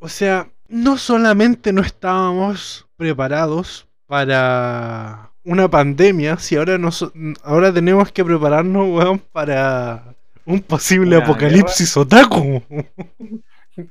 O 0.01 0.09
sea, 0.09 0.49
no 0.67 0.97
solamente 0.97 1.71
no 1.71 1.81
estábamos 1.81 2.87
preparados 2.97 3.86
para 4.07 5.29
una 5.43 5.69
pandemia, 5.69 6.37
si 6.37 6.55
ahora, 6.55 6.77
nos, 6.77 7.05
ahora 7.43 7.71
tenemos 7.73 8.11
que 8.11 8.23
prepararnos, 8.25 8.87
weón, 8.89 9.19
para 9.31 10.03
un 10.45 10.61
posible 10.61 11.17
Una 11.17 11.25
apocalipsis 11.25 11.95
otaku. 11.97 12.61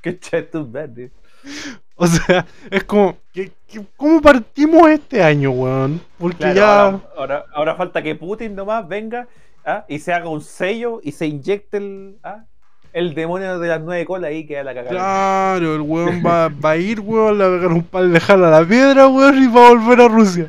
Concha 0.02 0.36
de 0.38 0.42
tu 0.42 0.66
madre. 0.66 1.10
O 1.94 2.06
sea, 2.06 2.44
es 2.70 2.84
como, 2.84 3.16
¿qué- 3.32 3.52
qué- 3.68 3.86
¿cómo 3.96 4.20
partimos 4.20 4.90
este 4.90 5.22
año, 5.22 5.50
weón? 5.52 6.00
Porque 6.18 6.38
Claro, 6.38 6.54
ya... 6.56 6.84
ahora, 6.84 7.00
ahora- 7.16 7.44
ahora 7.54 7.74
falta 7.76 8.02
que 8.02 8.14
Putin 8.14 8.54
nomás 8.54 8.86
venga 8.88 9.28
¿ah? 9.64 9.84
y 9.88 9.98
se 9.98 10.12
haga 10.12 10.28
un 10.28 10.42
sello 10.42 11.00
y 11.02 11.12
se 11.12 11.26
inyecte 11.26 11.76
el, 11.78 12.18
¿ah? 12.22 12.44
El 12.96 13.14
demonio 13.14 13.58
de 13.58 13.68
las 13.68 13.82
nueve 13.82 14.06
colas 14.06 14.30
ahí 14.30 14.46
que 14.46 14.54
da 14.54 14.64
la 14.64 14.72
cagada. 14.72 14.90
Claro, 14.90 15.74
el 15.74 15.82
weón 15.82 16.22
va, 16.24 16.48
va 16.64 16.70
a 16.70 16.76
ir, 16.78 17.00
weón, 17.00 17.36
le 17.36 17.46
va 17.46 17.54
a 17.54 17.58
pegar 17.58 17.72
un 17.72 17.82
pal 17.82 18.10
de 18.10 18.20
jala 18.20 18.48
a 18.48 18.62
la 18.62 18.66
piedra, 18.66 19.06
weón, 19.08 19.42
y 19.42 19.46
va 19.48 19.66
a 19.66 19.68
volver 19.68 20.00
a 20.00 20.08
Rusia. 20.08 20.48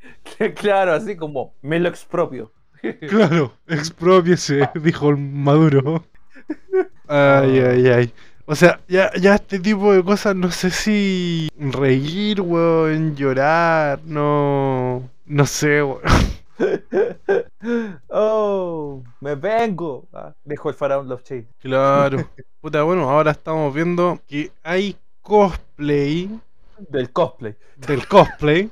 claro, 0.56 0.92
así 0.92 1.16
como 1.16 1.54
me 1.62 1.80
lo 1.80 1.88
expropio. 1.88 2.52
Claro, 3.08 3.54
expropiese, 3.66 4.68
dijo 4.74 5.10
el 5.10 5.16
Maduro. 5.16 6.04
Ay, 7.08 7.58
ay, 7.58 7.88
ay. 7.88 8.12
O 8.46 8.54
sea, 8.54 8.80
ya, 8.88 9.10
ya 9.14 9.34
este 9.34 9.58
tipo 9.58 9.92
de 9.92 10.02
cosas 10.02 10.34
no 10.34 10.50
sé 10.50 10.70
si 10.70 11.48
reír, 11.58 12.40
weón, 12.40 13.16
llorar, 13.16 14.00
no... 14.04 15.08
No 15.26 15.46
sé, 15.46 15.82
weón. 15.82 16.00
oh, 18.08 19.02
me 19.20 19.34
vengo. 19.34 20.06
Ah, 20.12 20.32
Dejó 20.44 20.68
el 20.70 20.74
faraón 20.74 21.08
Love 21.08 21.22
Chain. 21.22 21.48
Claro. 21.60 22.18
Puta, 22.60 22.82
bueno, 22.82 23.08
ahora 23.08 23.30
estamos 23.30 23.72
viendo 23.74 24.20
que 24.26 24.52
hay 24.62 24.96
cosplay 25.22 26.30
Del 26.90 27.10
cosplay. 27.12 27.56
del 27.76 28.06
cosplay 28.06 28.70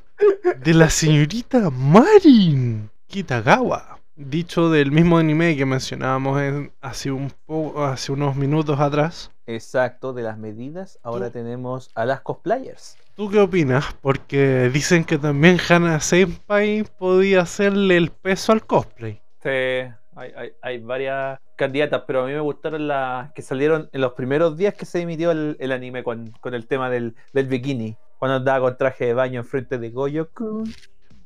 de 0.61 0.75
la 0.75 0.91
señorita 0.91 1.71
Marin 1.71 2.91
Kitagawa. 3.07 3.99
Dicho 4.17 4.69
del 4.69 4.91
mismo 4.91 5.17
anime 5.19 5.57
que 5.57 5.65
mencionábamos 5.65 6.41
en- 6.43 6.73
hace, 6.81 7.13
un 7.13 7.33
hace 7.77 8.11
unos 8.11 8.35
minutos 8.35 8.81
atrás. 8.81 9.31
Exacto, 9.47 10.13
de 10.13 10.23
las 10.23 10.37
medidas. 10.39 10.99
Ahora 11.05 11.27
Tú- 11.29 11.35
tenemos 11.35 11.91
a 11.95 12.05
las 12.05 12.21
cosplayers. 12.23 12.97
¿Tú 13.19 13.29
qué 13.29 13.41
opinas? 13.41 13.85
Porque 14.01 14.71
dicen 14.73 15.03
que 15.05 15.19
también 15.19 15.59
Hana 15.69 15.99
Senpai 15.99 16.85
podía 17.01 17.41
hacerle 17.41 17.97
el 17.97 18.13
peso 18.13 18.53
al 18.53 18.65
cosplay. 18.65 19.21
Sí, 19.43 19.49
hay, 19.49 19.93
hay- 20.37 20.53
hay 20.63 20.79
varias 20.79 21.41
candidatas, 21.57 22.05
pero 22.07 22.23
a 22.23 22.27
mí 22.27 22.33
me 22.33 22.39
gustaron 22.39 22.87
las 22.87 23.33
que 23.33 23.43
salieron 23.43 23.89
en 23.93 24.01
los 24.03 24.13
primeros 24.13 24.57
días 24.57 24.75
que 24.75 24.87
se 24.87 25.01
emitió 25.01 25.33
el, 25.33 25.57
el 25.59 25.73
anime 25.73 26.05
con, 26.05 26.31
con 26.41 26.55
el 26.55 26.69
tema 26.69 26.91
del, 26.91 27.17
del 27.33 27.49
bikini. 27.49 27.97
Cuando 28.21 28.37
andaba 28.37 28.61
con 28.69 28.79
traje 28.79 29.07
de 29.07 29.15
baño 29.15 29.41
enfrente 29.41 29.79
de 29.79 29.91
Goyo-kun. 29.91 30.73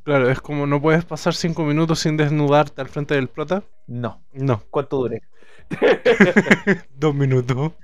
Claro, 0.05 0.31
es 0.31 0.41
como 0.41 0.67
no 0.67 0.81
puedes 0.81 1.05
pasar 1.05 1.35
cinco 1.35 1.63
minutos 1.63 1.99
sin 2.01 2.17
desnudarte 2.17 2.81
al 2.81 2.89
frente 2.89 3.15
del 3.17 3.29
prota. 3.29 3.63
No. 3.87 4.23
No, 4.33 4.63
¿Cuánto 4.71 4.97
duré? 4.97 5.21
dos 6.97 7.15
minutos. 7.15 7.73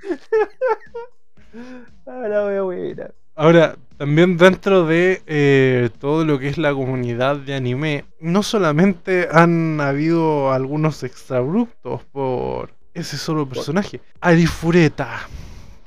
Ah, 2.06 2.26
la 2.28 2.46
wea 2.46 2.62
buena. 2.62 3.10
Ahora, 3.34 3.76
también 3.98 4.36
dentro 4.36 4.86
de 4.86 5.22
eh, 5.26 5.90
todo 5.98 6.24
lo 6.24 6.38
que 6.38 6.48
es 6.48 6.56
la 6.58 6.72
comunidad 6.72 7.36
de 7.36 7.54
anime, 7.54 8.04
no 8.20 8.42
solamente 8.42 9.28
han 9.30 9.80
habido 9.80 10.52
algunos 10.52 11.02
extrabruptos 11.02 12.04
por 12.12 12.74
ese 12.94 13.16
solo 13.18 13.48
personaje. 13.48 14.00
Arifureta, 14.20 15.28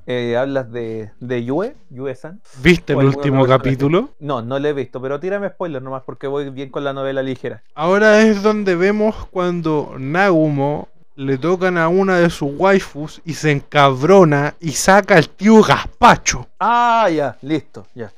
Eh, 0.08 0.36
¿Hablas 0.36 0.72
de, 0.72 1.12
de 1.20 1.46
Yue? 1.46 1.76
¿Yue-san? 1.90 2.42
¿viste 2.62 2.94
el 2.94 3.04
último 3.06 3.46
capítulo? 3.46 4.10
No, 4.20 4.42
no 4.42 4.60
le 4.60 4.70
he 4.70 4.74
visto, 4.74 5.02
pero 5.02 5.20
tírame 5.20 5.50
spoiler 5.50 5.82
nomás 5.82 6.04
porque 6.04 6.28
voy 6.28 6.50
bien 6.50 6.70
con 6.70 6.84
la 6.84 6.92
novela 6.94 7.24
ligera. 7.24 7.64
Ahora 7.76 8.22
es 8.22 8.44
donde 8.44 8.76
vemos 8.76 9.16
cuando 9.28 9.96
Nagumo 9.98 10.90
le 11.16 11.38
tocan 11.38 11.78
a 11.78 11.88
una 11.88 12.18
de 12.20 12.30
sus 12.30 12.52
waifus 12.58 13.22
y 13.26 13.34
se 13.34 13.52
encabrona 13.52 14.56
y 14.60 14.72
saca 14.72 15.16
al 15.18 15.30
tío 15.30 15.62
Gaspacho. 15.62 16.48
Ah, 16.60 17.10
ya, 17.14 17.38
listo, 17.42 17.86
ya. 17.94 18.12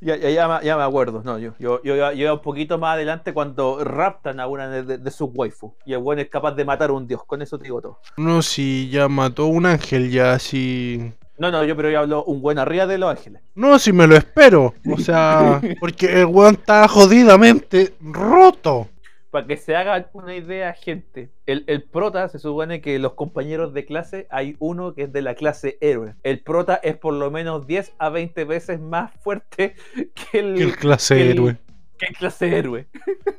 Ya, 0.00 0.16
ya, 0.16 0.30
ya, 0.30 0.48
me- 0.48 0.64
ya 0.64 0.76
me 0.76 0.82
acuerdo. 0.82 1.22
No, 1.24 1.38
yo, 1.38 1.52
yo, 1.58 1.80
yo, 1.82 2.12
yo 2.12 2.34
un 2.34 2.42
poquito 2.42 2.78
más 2.78 2.94
adelante 2.94 3.32
cuando 3.32 3.84
raptan 3.84 4.40
a 4.40 4.46
una 4.46 4.68
de, 4.68 4.82
de- 4.82 4.98
de 4.98 5.10
sus 5.10 5.28
waifu. 5.34 5.74
Y 5.84 5.92
el 5.92 5.98
buen 5.98 6.18
es 6.18 6.28
capaz 6.28 6.52
de 6.52 6.64
matar 6.64 6.90
a 6.90 6.94
un 6.94 7.06
dios. 7.06 7.22
Con 7.24 7.42
eso 7.42 7.58
te 7.58 7.64
digo 7.64 7.80
todo. 7.82 7.98
No, 8.16 8.40
si 8.42 8.88
ya 8.90 9.08
mató 9.08 9.46
un 9.46 9.66
ángel, 9.66 10.10
ya 10.10 10.38
si... 10.38 11.12
No, 11.38 11.52
no, 11.52 11.62
yo 11.64 11.76
pero 11.76 11.88
yo 11.90 12.00
hablo 12.00 12.24
un 12.24 12.40
buen 12.42 12.58
arriba 12.58 12.86
de 12.86 12.98
los 12.98 13.10
ángeles. 13.10 13.40
No, 13.54 13.78
si 13.78 13.92
me 13.92 14.06
lo 14.08 14.16
espero. 14.16 14.74
O 14.90 14.98
sea, 14.98 15.60
porque 15.80 16.20
el 16.22 16.26
weón 16.26 16.54
está 16.54 16.88
jodidamente 16.88 17.94
roto. 18.00 18.88
Para 19.30 19.46
que 19.46 19.56
se 19.58 19.76
hagan 19.76 20.06
una 20.14 20.34
idea, 20.36 20.72
gente. 20.72 21.30
El, 21.46 21.64
el 21.66 21.82
prota 21.82 22.28
se 22.28 22.38
supone 22.38 22.80
que 22.80 22.98
los 22.98 23.12
compañeros 23.14 23.74
de 23.74 23.84
clase 23.84 24.26
hay 24.30 24.56
uno 24.58 24.94
que 24.94 25.02
es 25.04 25.12
de 25.12 25.20
la 25.22 25.34
clase 25.34 25.76
héroe. 25.82 26.14
El 26.22 26.40
prota 26.42 26.76
es 26.82 26.96
por 26.96 27.12
lo 27.14 27.30
menos 27.30 27.66
10 27.66 27.92
a 27.98 28.08
20 28.08 28.44
veces 28.44 28.80
más 28.80 29.12
fuerte 29.20 29.74
que 30.32 30.38
el, 30.38 30.54
Que 30.56 30.62
el 30.64 30.76
clase 30.76 31.14
que 31.16 31.30
héroe. 31.30 31.56
que 31.98 32.06
el 32.06 32.14
clase 32.16 32.56
héroe. 32.56 32.86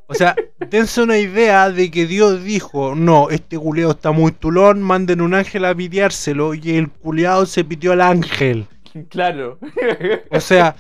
O 0.08 0.14
sea, 0.14 0.36
dense 0.60 1.02
una 1.02 1.18
idea 1.18 1.70
de 1.72 1.90
que 1.92 2.06
Dios 2.06 2.44
dijo, 2.44 2.94
no, 2.96 3.30
este 3.30 3.58
culeado 3.58 3.92
está 3.92 4.12
muy 4.12 4.32
tulón, 4.32 4.82
manden 4.82 5.22
un 5.22 5.34
ángel 5.34 5.66
a 5.66 5.74
piteárselo 5.76 6.54
y 6.56 6.78
el 6.78 6.90
culeado 6.92 7.46
se 7.46 7.64
pitió 7.64 7.94
al 7.94 8.02
ángel. 8.02 8.68
Claro. 9.10 9.60
O 10.32 10.40
sea, 10.40 10.76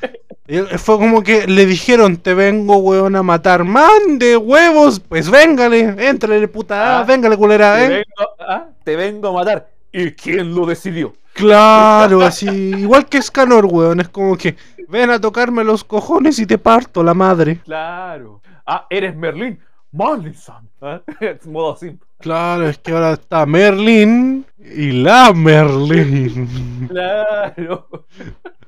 fue 0.78 0.98
como 0.98 1.22
que 1.22 1.48
le 1.48 1.66
dijeron, 1.66 2.18
te 2.18 2.34
vengo, 2.34 2.78
weón, 2.78 3.16
a 3.16 3.24
matar. 3.24 3.64
¡Mande 3.64 4.36
huevos! 4.38 5.00
Pues 5.00 5.30
véngale, 5.30 5.96
éntrale, 6.10 6.48
puta, 6.48 7.00
Ah, 7.00 7.04
véngale, 7.04 7.38
culera, 7.38 7.76
te, 7.76 7.86
¿eh? 7.86 7.90
vengo, 7.90 8.32
ah, 8.40 8.66
te 8.84 8.96
vengo 8.96 9.28
a 9.30 9.34
matar. 9.34 9.70
¿Y 9.92 10.12
quién 10.12 10.54
lo 10.56 10.66
decidió? 10.66 11.14
Claro, 11.34 12.22
así, 12.22 12.48
igual 12.48 13.06
que 13.06 13.22
Scanor, 13.22 13.66
weón, 13.66 14.00
es 14.02 14.10
como 14.10 14.36
que 14.38 14.56
ven 14.88 15.10
a 15.10 15.22
tocarme 15.22 15.64
los 15.64 15.84
cojones 15.84 16.40
y 16.40 16.46
te 16.46 16.58
parto 16.58 17.04
la 17.04 17.14
madre. 17.14 17.60
Claro. 17.64 18.42
Ah, 18.66 18.86
eres 18.90 19.16
Merlín. 19.16 19.60
Merlin-san. 19.92 20.68
¿Ah? 20.82 21.02
Es 21.20 21.46
modo 21.48 21.76
simple. 21.76 22.08
Claro, 22.20 22.68
es 22.68 22.78
que 22.78 22.92
ahora 22.92 23.14
está 23.14 23.46
Merlin 23.46 24.46
y 24.60 24.92
la 24.92 25.32
Merlin. 25.34 26.88
Claro. 26.90 27.88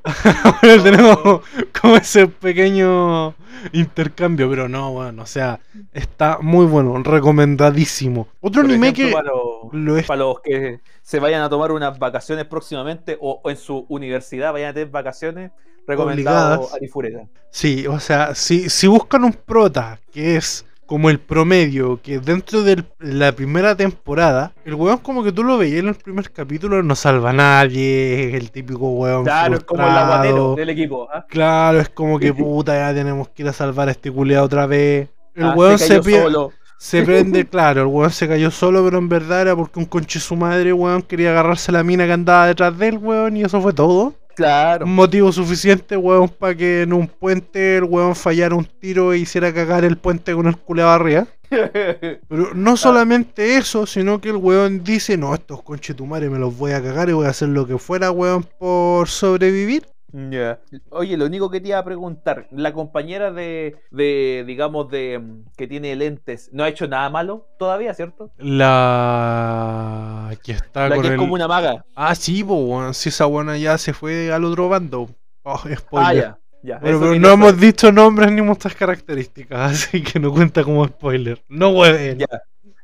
Ahora 0.43 0.83
tenemos 0.83 1.41
como 1.79 1.97
ese 1.97 2.27
pequeño 2.27 3.35
intercambio, 3.71 4.49
pero 4.49 4.67
no, 4.67 4.91
bueno, 4.93 5.21
o 5.21 5.25
sea, 5.27 5.59
está 5.93 6.39
muy 6.41 6.65
bueno, 6.65 7.03
recomendadísimo. 7.03 8.27
Otro 8.39 8.63
Por 8.63 8.71
anime 8.71 8.89
ejemplo, 8.89 9.05
que 9.05 9.13
para, 9.13 9.29
los, 9.29 9.73
lo 9.73 9.97
es 9.97 10.07
para 10.07 10.19
los 10.21 10.39
que 10.41 10.79
se 11.03 11.19
vayan 11.19 11.43
a 11.43 11.49
tomar 11.49 11.71
unas 11.71 11.99
vacaciones 11.99 12.45
próximamente 12.45 13.17
o, 13.21 13.41
o 13.43 13.49
en 13.51 13.57
su 13.57 13.85
universidad 13.89 14.53
vayan 14.53 14.71
a 14.71 14.73
tener 14.73 14.89
vacaciones, 14.89 15.51
recomendado 15.85 16.61
Obligadas. 16.61 16.73
Arifureta. 16.73 17.27
Sí, 17.51 17.85
o 17.85 17.99
sea, 17.99 18.33
si, 18.33 18.69
si 18.69 18.87
buscan 18.87 19.23
un 19.23 19.33
prota 19.33 19.99
que 20.11 20.37
es 20.37 20.65
como 20.91 21.09
el 21.09 21.19
promedio, 21.21 22.01
que 22.01 22.19
dentro 22.19 22.63
de 22.63 22.83
la 22.99 23.31
primera 23.31 23.77
temporada, 23.77 24.51
el 24.65 24.75
weón 24.75 24.97
como 24.97 25.23
que 25.23 25.31
tú 25.31 25.41
lo 25.41 25.57
veías 25.57 25.79
en 25.79 25.87
el 25.87 25.95
primer 25.95 26.29
capítulo, 26.33 26.83
no 26.83 26.95
salva 26.95 27.29
a 27.29 27.33
nadie, 27.33 28.27
es 28.27 28.33
el 28.35 28.51
típico 28.51 28.89
weón. 28.91 29.23
Claro, 29.23 29.55
es 29.55 29.63
como 29.63 29.83
el 29.83 29.87
frustrado. 29.87 30.13
aguatero 30.13 30.55
del 30.55 30.69
equipo. 30.69 31.07
¿ah? 31.13 31.25
Claro, 31.29 31.79
es 31.79 31.87
como 31.89 32.19
que 32.19 32.33
puta, 32.33 32.75
ya 32.75 32.93
tenemos 32.93 33.29
que 33.29 33.43
ir 33.43 33.47
a 33.49 33.53
salvar 33.53 33.87
a 33.87 33.91
este 33.91 34.11
culeado 34.11 34.45
otra 34.45 34.65
vez. 34.67 35.07
El 35.33 35.45
Ah, 35.45 35.53
weón 35.55 35.79
se 35.79 36.01
solo. 36.03 36.51
se 36.77 37.03
prende, 37.05 37.47
claro, 37.47 37.81
el 37.83 37.87
weón 37.87 38.11
se 38.11 38.27
cayó 38.27 38.51
solo, 38.51 38.83
pero 38.83 38.97
en 38.97 39.07
verdad 39.07 39.41
era 39.43 39.55
porque 39.55 39.79
un 39.79 39.85
conche 39.85 40.19
su 40.19 40.35
madre, 40.35 40.73
weón, 40.73 41.03
quería 41.03 41.31
agarrarse 41.31 41.71
la 41.71 41.83
mina 41.83 42.05
que 42.05 42.11
andaba 42.13 42.47
detrás 42.47 42.77
de 42.77 42.89
él, 42.89 42.97
weón, 42.97 43.37
y 43.37 43.43
eso 43.43 43.61
fue 43.61 43.71
todo. 43.73 44.13
Claro. 44.35 44.85
Un 44.85 44.95
motivo 44.95 45.31
suficiente, 45.31 45.97
weón, 45.97 46.29
para 46.29 46.55
que 46.55 46.83
en 46.83 46.93
un 46.93 47.07
puente 47.07 47.77
el 47.77 47.83
weón 47.83 48.15
fallara 48.15 48.55
un 48.55 48.65
tiro 48.65 49.13
e 49.13 49.19
hiciera 49.19 49.53
cagar 49.53 49.83
el 49.83 49.97
puente 49.97 50.33
con 50.33 50.47
el 50.47 50.57
culeado 50.57 50.91
arriba. 50.91 51.27
Pero 51.49 52.53
no 52.53 52.77
solamente 52.77 53.57
eso, 53.57 53.85
sino 53.85 54.21
que 54.21 54.29
el 54.29 54.37
weón 54.37 54.83
dice, 54.83 55.17
no, 55.17 55.33
estos 55.33 55.61
conchetumares 55.63 56.31
me 56.31 56.39
los 56.39 56.57
voy 56.57 56.71
a 56.71 56.81
cagar 56.81 57.09
y 57.09 57.13
voy 57.13 57.25
a 57.25 57.29
hacer 57.29 57.49
lo 57.49 57.67
que 57.67 57.77
fuera, 57.77 58.11
weón, 58.11 58.45
por 58.57 59.07
sobrevivir. 59.07 59.85
Ya. 60.13 60.59
Oye, 60.89 61.15
lo 61.17 61.25
único 61.25 61.49
que 61.49 61.61
te 61.61 61.69
iba 61.69 61.77
a 61.79 61.85
preguntar, 61.85 62.47
la 62.51 62.73
compañera 62.73 63.31
de, 63.31 63.77
de 63.91 64.43
digamos, 64.45 64.89
de 64.89 65.19
mm, 65.19 65.45
que 65.55 65.67
tiene 65.67 65.95
lentes, 65.95 66.49
no 66.51 66.63
ha 66.63 66.69
hecho 66.69 66.87
nada 66.87 67.09
malo 67.09 67.47
todavía, 67.57 67.93
¿cierto? 67.93 68.33
La 68.37 70.35
que 70.43 70.51
está 70.53 70.89
La 70.89 70.95
con 70.95 71.01
que 71.01 71.07
es 71.07 71.13
como 71.15 71.33
una 71.33 71.47
maga. 71.47 71.85
Ah, 71.95 72.15
sí, 72.15 72.43
weón, 72.43 72.93
si 72.93 73.09
esa 73.09 73.25
buena 73.25 73.57
ya 73.57 73.77
se 73.77 73.93
fue 73.93 74.31
al 74.31 74.43
otro 74.45 74.69
bando. 74.69 75.09
Oh, 75.43 75.61
Ah, 75.93 76.13
spoiler. 76.13 76.15
ya. 76.15 76.39
ya. 76.61 76.79
Bueno, 76.79 76.97
eso 76.97 76.99
pero 76.99 77.15
no 77.15 77.29
hemos 77.31 77.53
saber. 77.53 77.59
dicho 77.59 77.91
nombres 77.91 78.31
ni 78.31 78.41
muchas 78.41 78.75
características, 78.75 79.59
así 79.89 80.03
que 80.03 80.19
no 80.19 80.31
cuenta 80.31 80.63
como 80.63 80.85
spoiler. 80.87 81.43
No 81.49 81.69
hueven. 81.69 82.19
Ya. 82.19 82.27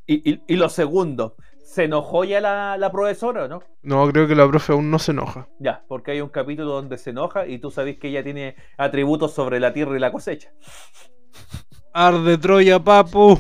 Y, 0.06 0.32
y, 0.32 0.42
y 0.48 0.56
lo 0.56 0.70
segundo, 0.70 1.36
¿se 1.78 1.84
enojó 1.84 2.24
ya 2.24 2.42
la, 2.42 2.76
la 2.76 2.92
profesora 2.92 3.44
o 3.44 3.48
no? 3.48 3.62
No, 3.84 4.12
creo 4.12 4.28
que 4.28 4.34
la 4.34 4.48
profe 4.48 4.74
aún 4.74 4.90
no 4.90 4.98
se 4.98 5.12
enoja. 5.12 5.48
Ya, 5.60 5.84
porque 5.88 6.10
hay 6.10 6.22
un 6.22 6.30
capítulo 6.30 6.72
donde 6.72 6.98
se 6.98 7.12
enoja 7.12 7.46
y 7.46 7.60
tú 7.60 7.70
sabes 7.70 8.00
que 8.00 8.08
ella 8.08 8.24
tiene 8.24 8.56
atributos 8.80 9.36
sobre 9.36 9.60
la 9.60 9.74
tierra 9.74 9.96
y 9.96 10.00
la 10.00 10.12
cosecha. 10.12 10.50
Arde 11.94 12.40
Troya, 12.40 12.80
papu. 12.80 13.40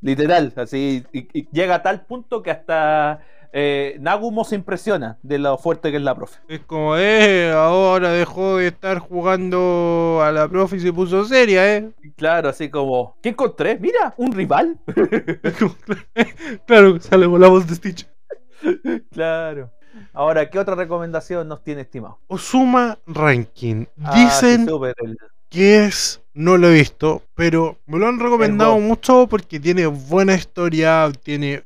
Literal, 0.00 0.52
así. 0.56 1.04
Y, 1.12 1.38
y 1.38 1.48
llega 1.52 1.76
a 1.76 1.82
tal 1.82 2.04
punto 2.04 2.42
que 2.42 2.50
hasta 2.50 3.20
eh, 3.52 3.96
Nagumo 4.00 4.44
se 4.44 4.54
impresiona 4.54 5.18
de 5.22 5.38
lo 5.38 5.58
fuerte 5.58 5.90
que 5.90 5.98
es 5.98 6.02
la 6.02 6.14
profe. 6.14 6.40
Es 6.48 6.60
como, 6.60 6.96
eh, 6.96 7.52
ahora 7.52 8.10
dejó 8.10 8.56
de 8.56 8.68
estar 8.68 8.98
jugando 8.98 10.20
a 10.22 10.32
la 10.32 10.48
profe 10.48 10.76
y 10.76 10.80
se 10.80 10.92
puso 10.92 11.24
seria, 11.26 11.76
eh. 11.76 11.90
Claro, 12.16 12.48
así 12.48 12.70
como, 12.70 13.16
¿qué 13.22 13.28
encontré? 13.30 13.78
Mira, 13.78 14.14
un 14.16 14.32
rival. 14.32 14.78
claro, 16.66 16.98
sale 17.00 17.28
con 17.28 17.40
la 17.40 17.48
voz 17.48 17.66
de 17.66 17.74
Stitch. 17.74 18.08
claro. 19.10 19.70
Ahora, 20.14 20.48
¿qué 20.48 20.58
otra 20.58 20.74
recomendación 20.74 21.46
nos 21.46 21.62
tiene 21.62 21.82
estimado? 21.82 22.18
Osuma 22.28 22.98
Ranking. 23.06 23.84
Ah, 24.02 24.12
sí, 24.14 24.46
Dicen 24.46 24.66
que 25.50 25.84
es, 25.84 26.22
no 26.32 26.56
lo 26.56 26.68
he 26.68 26.72
visto, 26.72 27.22
pero 27.34 27.76
me 27.86 27.98
lo 27.98 28.08
han 28.08 28.18
recomendado 28.18 28.78
mucho 28.78 29.26
porque 29.26 29.60
tiene 29.60 29.84
buena 29.86 30.34
historia, 30.34 31.12
tiene 31.22 31.62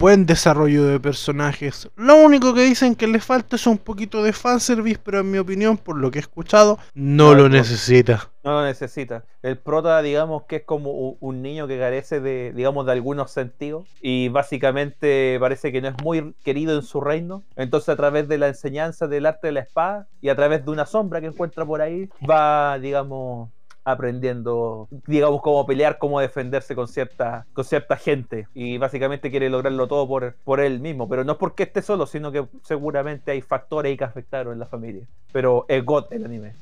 buen 0.00 0.24
desarrollo 0.24 0.86
de 0.86 0.98
personajes. 0.98 1.90
Lo 1.94 2.16
único 2.16 2.54
que 2.54 2.62
dicen 2.62 2.94
que 2.94 3.06
le 3.06 3.20
falta 3.20 3.56
es 3.56 3.66
un 3.66 3.76
poquito 3.76 4.22
de 4.22 4.32
fanservice, 4.32 4.98
pero 5.04 5.20
en 5.20 5.30
mi 5.30 5.36
opinión, 5.36 5.76
por 5.76 5.98
lo 5.98 6.10
que 6.10 6.18
he 6.18 6.22
escuchado, 6.22 6.78
no 6.94 7.20
No, 7.20 7.34
lo 7.34 7.48
necesita. 7.50 8.30
No 8.42 8.52
lo 8.52 8.64
necesita. 8.64 9.24
El 9.42 9.58
prota, 9.58 10.00
digamos 10.00 10.44
que 10.44 10.56
es 10.56 10.62
como 10.62 11.18
un 11.20 11.42
niño 11.42 11.68
que 11.68 11.78
carece 11.78 12.20
de, 12.20 12.54
digamos, 12.56 12.86
de 12.86 12.92
algunos 12.92 13.30
sentidos 13.30 13.86
y 14.00 14.30
básicamente 14.30 15.36
parece 15.38 15.70
que 15.70 15.82
no 15.82 15.88
es 15.88 16.02
muy 16.02 16.34
querido 16.42 16.74
en 16.74 16.82
su 16.82 17.02
reino. 17.02 17.42
Entonces 17.56 17.90
a 17.90 17.96
través 17.96 18.26
de 18.26 18.38
la 18.38 18.48
enseñanza 18.48 19.06
del 19.06 19.26
arte 19.26 19.48
de 19.48 19.52
la 19.52 19.60
espada 19.60 20.08
y 20.22 20.30
a 20.30 20.34
través 20.34 20.64
de 20.64 20.70
una 20.70 20.86
sombra 20.86 21.20
que 21.20 21.26
encuentra 21.26 21.66
por 21.66 21.82
ahí, 21.82 22.08
va, 22.28 22.78
digamos, 22.78 23.50
aprendiendo, 23.92 24.88
digamos, 25.06 25.42
cómo 25.42 25.66
pelear, 25.66 25.98
cómo 25.98 26.20
defenderse 26.20 26.74
con 26.74 26.88
cierta, 26.88 27.46
con 27.52 27.64
cierta 27.64 27.96
gente. 27.96 28.48
Y 28.54 28.78
básicamente 28.78 29.30
quiere 29.30 29.50
lograrlo 29.50 29.88
todo 29.88 30.06
por, 30.08 30.34
por 30.44 30.60
él 30.60 30.80
mismo. 30.80 31.08
Pero 31.08 31.24
no 31.24 31.32
es 31.32 31.38
porque 31.38 31.64
esté 31.64 31.82
solo, 31.82 32.06
sino 32.06 32.32
que 32.32 32.46
seguramente 32.62 33.32
hay 33.32 33.40
factores 33.40 33.96
que 33.96 34.04
afectaron 34.04 34.52
en 34.52 34.58
la 34.58 34.66
familia. 34.66 35.06
Pero 35.32 35.66
es 35.68 35.84
God 35.84 36.06
el 36.10 36.24
anime. 36.24 36.52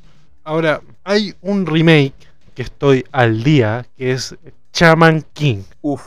Ahora, 0.44 0.80
hay 1.04 1.35
un 1.42 1.66
remake 1.66 2.14
que 2.54 2.62
estoy 2.62 3.04
al 3.12 3.42
día, 3.44 3.87
que 3.97 4.12
es 4.12 4.37
Chaman 4.73 5.25
King. 5.32 5.62
Uf. 5.82 6.02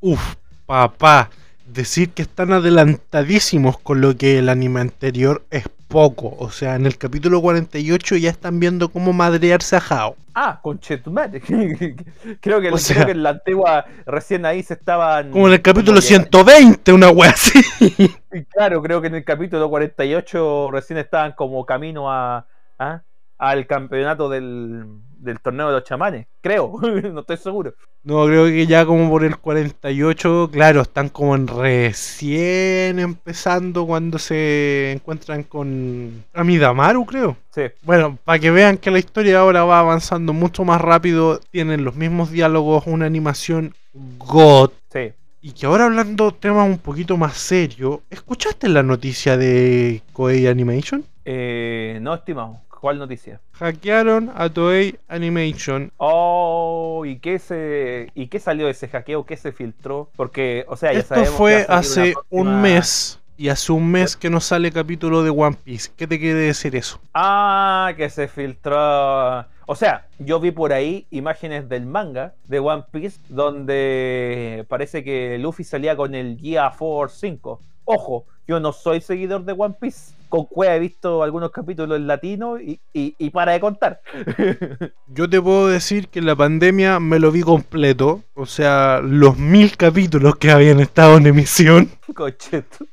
Uf, 0.00 0.34
papá, 0.66 1.30
decir 1.66 2.10
que 2.10 2.22
están 2.22 2.52
adelantadísimos 2.52 3.78
con 3.78 4.00
lo 4.00 4.16
que 4.16 4.38
el 4.38 4.48
anime 4.48 4.80
anterior 4.80 5.44
es 5.50 5.64
poco. 5.88 6.34
O 6.38 6.50
sea, 6.50 6.74
en 6.74 6.86
el 6.86 6.98
capítulo 6.98 7.40
48 7.40 8.16
ya 8.16 8.30
están 8.30 8.58
viendo 8.60 8.88
cómo 8.88 9.12
madrearse 9.12 9.76
a 9.76 9.82
Hao. 9.88 10.16
Ah, 10.34 10.58
con 10.62 10.80
Chetumat. 10.80 11.32
creo, 12.40 12.60
que, 12.60 12.70
O 12.70 12.78
sea- 12.78 12.96
creo 12.96 13.06
que 13.06 13.12
en 13.12 13.22
la 13.22 13.30
antigua 13.30 13.84
recién 14.04 14.44
ahí 14.46 14.62
se 14.62 14.74
estaban. 14.74 15.30
Como 15.30 15.46
en 15.46 15.54
el 15.54 15.62
capítulo 15.62 16.00
como 16.00 16.08
llega- 16.08 16.24
120, 16.24 16.92
una 16.92 17.10
wea 17.10 17.30
así. 17.30 17.60
Claro, 18.50 18.82
creo 18.82 19.00
que 19.00 19.06
en 19.06 19.14
el 19.14 19.24
capítulo 19.24 19.70
48 19.70 20.70
recién 20.72 20.98
estaban 20.98 21.32
como 21.32 21.64
camino 21.64 22.10
a, 22.10 22.46
a- 22.80 23.02
al 23.38 23.66
campeonato 23.68 24.28
del, 24.28 24.86
del 25.24 25.40
torneo 25.40 25.68
de 25.68 25.72
los 25.74 25.84
chamanes. 25.84 26.26
Creo, 26.40 26.78
no 27.12 27.20
estoy 27.20 27.36
seguro. 27.36 27.74
No, 28.02 28.26
creo 28.26 28.44
que 28.46 28.66
ya 28.66 28.84
como 28.84 29.08
por 29.08 29.24
el 29.24 29.38
48, 29.38 30.50
claro, 30.52 30.82
están 30.82 31.08
como 31.08 31.34
en 31.34 31.46
recién 31.46 32.98
empezando 32.98 33.86
cuando 33.86 34.18
se 34.18 34.92
encuentran 34.92 35.42
con 35.44 36.24
Amidamaru, 36.34 37.06
creo. 37.06 37.36
Sí, 37.50 37.62
Bueno, 37.82 38.18
para 38.24 38.38
que 38.38 38.50
vean 38.50 38.76
que 38.78 38.90
la 38.90 38.98
historia 38.98 39.38
ahora 39.40 39.64
va 39.64 39.78
avanzando 39.80 40.32
mucho 40.32 40.64
más 40.64 40.80
rápido, 40.80 41.40
tienen 41.50 41.84
los 41.84 41.94
mismos 41.96 42.30
diálogos, 42.30 42.84
una 42.86 43.06
animación 43.06 43.74
God. 44.18 44.70
sí. 44.92 45.12
Y 45.46 45.52
que 45.52 45.66
ahora 45.66 45.84
hablando 45.84 46.32
temas 46.32 46.66
un 46.66 46.78
poquito 46.78 47.18
más 47.18 47.36
serios, 47.36 47.98
¿escuchaste 48.08 48.66
la 48.66 48.82
noticia 48.82 49.36
de 49.36 50.00
Koei 50.14 50.46
Animation? 50.46 51.04
Eh, 51.26 51.98
no, 52.00 52.14
estimado. 52.14 52.62
¿Cuál 52.84 52.98
noticia? 52.98 53.40
Hackearon 53.52 54.30
a 54.34 54.50
Toei 54.50 54.98
Animation. 55.08 55.90
Oh, 55.96 57.04
¿y 57.06 57.16
qué 57.16 57.38
se 57.38 58.10
y 58.14 58.26
qué 58.26 58.38
salió 58.38 58.66
de 58.66 58.72
ese 58.72 58.88
hackeo? 58.88 59.24
¿Qué 59.24 59.38
se 59.38 59.52
filtró? 59.52 60.10
Porque, 60.16 60.66
o 60.68 60.76
sea, 60.76 60.92
ya 60.92 60.98
Esto 60.98 61.14
sabemos 61.14 61.34
fue 61.34 61.64
hace 61.66 62.12
un 62.28 62.60
mes. 62.60 63.18
Y 63.38 63.48
hace 63.48 63.72
un 63.72 63.90
mes 63.90 64.18
que 64.18 64.28
no 64.28 64.38
sale 64.38 64.70
capítulo 64.70 65.22
de 65.22 65.30
One 65.30 65.56
Piece. 65.64 65.90
¿Qué 65.96 66.06
te 66.06 66.18
quiere 66.20 66.40
decir 66.40 66.76
eso? 66.76 67.00
Ah, 67.14 67.94
que 67.96 68.10
se 68.10 68.28
filtró. 68.28 69.46
O 69.66 69.74
sea, 69.74 70.06
yo 70.18 70.38
vi 70.38 70.50
por 70.50 70.74
ahí 70.74 71.06
imágenes 71.10 71.70
del 71.70 71.86
manga 71.86 72.34
de 72.48 72.58
One 72.58 72.84
Piece 72.90 73.18
donde 73.30 74.66
parece 74.68 75.02
que 75.02 75.38
Luffy 75.38 75.64
salía 75.64 75.96
con 75.96 76.14
el 76.14 76.38
Gear 76.38 76.74
Force 76.74 77.16
5. 77.18 77.60
Ojo, 77.84 78.26
yo 78.46 78.60
no 78.60 78.72
soy 78.72 79.00
seguidor 79.00 79.44
de 79.44 79.54
One 79.56 79.74
Piece. 79.80 80.12
Con 80.28 80.46
Cueva 80.46 80.74
he 80.74 80.80
visto 80.80 81.22
algunos 81.22 81.50
capítulos 81.52 81.96
en 81.96 82.06
latino 82.08 82.58
y, 82.60 82.80
y- 82.92 83.14
y 83.18 83.30
para 83.30 83.52
de 83.52 83.60
contar. 83.60 84.00
Yo 85.06 85.30
te 85.30 85.40
puedo 85.40 85.68
decir 85.68 86.08
que 86.08 86.18
en 86.18 86.26
la 86.26 86.34
pandemia 86.34 86.98
me 86.98 87.20
lo 87.20 87.30
vi 87.30 87.42
completo. 87.42 88.24
O 88.34 88.44
sea, 88.46 89.00
los 89.00 89.36
mil 89.38 89.76
capítulos 89.76 90.34
que 90.36 90.50
habían 90.50 90.80
estado 90.80 91.18
en 91.18 91.26
emisión. 91.28 91.88
Cocheto. 92.14 92.84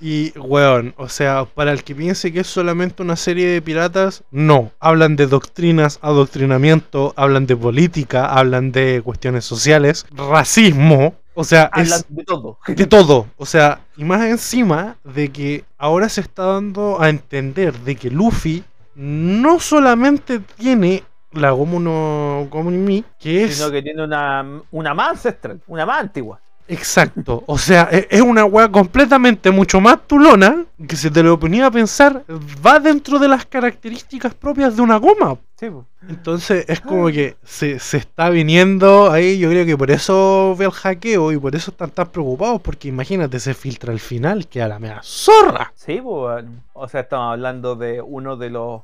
Y, 0.00 0.30
weón, 0.38 0.94
o 0.96 1.08
sea, 1.08 1.44
para 1.44 1.72
el 1.72 1.82
que 1.82 1.92
piense 1.92 2.32
que 2.32 2.40
es 2.40 2.46
solamente 2.46 3.02
una 3.02 3.16
serie 3.16 3.48
de 3.48 3.60
piratas, 3.60 4.22
no. 4.30 4.70
Hablan 4.78 5.16
de 5.16 5.26
doctrinas, 5.26 5.98
adoctrinamiento, 6.02 7.12
hablan 7.16 7.46
de 7.46 7.56
política, 7.56 8.26
hablan 8.26 8.70
de 8.70 9.02
cuestiones 9.04 9.44
sociales, 9.44 10.06
racismo. 10.14 11.16
O 11.40 11.44
sea, 11.44 11.70
es 11.76 12.04
de 12.08 12.24
todo. 12.24 12.58
de 12.66 12.86
todo. 12.86 13.26
O 13.36 13.46
sea, 13.46 13.80
y 13.96 14.02
más 14.04 14.22
encima 14.22 14.96
de 15.04 15.28
que 15.30 15.64
ahora 15.78 16.08
se 16.08 16.20
está 16.20 16.42
dando 16.44 17.00
a 17.00 17.08
entender 17.08 17.78
de 17.78 17.94
que 17.94 18.10
Luffy 18.10 18.64
no 18.96 19.60
solamente 19.60 20.40
tiene 20.40 21.04
la 21.32 21.52
Gomu 21.52 21.78
no 21.78 22.48
Gomu 22.50 22.70
Mi, 22.70 23.04
que 23.20 23.44
es 23.44 23.56
Sino 23.56 23.70
que 23.70 23.82
tiene 23.82 24.02
una, 24.02 24.44
una 24.72 24.94
más 24.94 25.10
ancestral, 25.10 25.60
una 25.68 25.86
más 25.86 26.00
antigua. 26.00 26.40
Exacto, 26.66 27.44
o 27.46 27.56
sea, 27.56 27.88
e- 27.90 28.08
es 28.10 28.20
una 28.20 28.44
weá 28.44 28.68
completamente 28.70 29.50
mucho 29.50 29.80
más 29.80 30.06
tulona 30.06 30.66
que 30.86 30.96
si 30.96 31.08
te 31.10 31.22
lo 31.22 31.38
ponía 31.38 31.66
a 31.66 31.70
pensar, 31.70 32.24
va 32.66 32.78
dentro 32.80 33.18
de 33.18 33.28
las 33.28 33.46
características 33.46 34.34
propias 34.34 34.76
de 34.76 34.82
una 34.82 34.96
goma. 34.96 35.38
Sí. 35.58 35.68
Entonces 36.08 36.64
es 36.68 36.80
como 36.80 37.08
que 37.08 37.36
se, 37.42 37.80
se 37.80 37.96
está 37.96 38.30
viniendo 38.30 39.10
ahí, 39.10 39.40
yo 39.40 39.50
creo 39.50 39.66
que 39.66 39.76
por 39.76 39.90
eso 39.90 40.54
ve 40.56 40.66
el 40.66 40.70
hackeo 40.70 41.32
y 41.32 41.38
por 41.38 41.56
eso 41.56 41.72
están 41.72 41.90
tan 41.90 42.06
preocupados, 42.10 42.60
porque 42.62 42.86
imagínate, 42.86 43.40
se 43.40 43.54
filtra 43.54 43.92
al 43.92 43.98
final, 43.98 44.46
que 44.46 44.62
a 44.62 44.68
la 44.68 44.78
mea 44.78 45.00
zorra. 45.02 45.72
Sí, 45.74 46.00
pues, 46.00 46.44
o 46.74 46.88
sea, 46.88 47.00
estamos 47.00 47.32
hablando 47.32 47.74
de 47.74 48.00
uno 48.00 48.36
de 48.36 48.50
los 48.50 48.82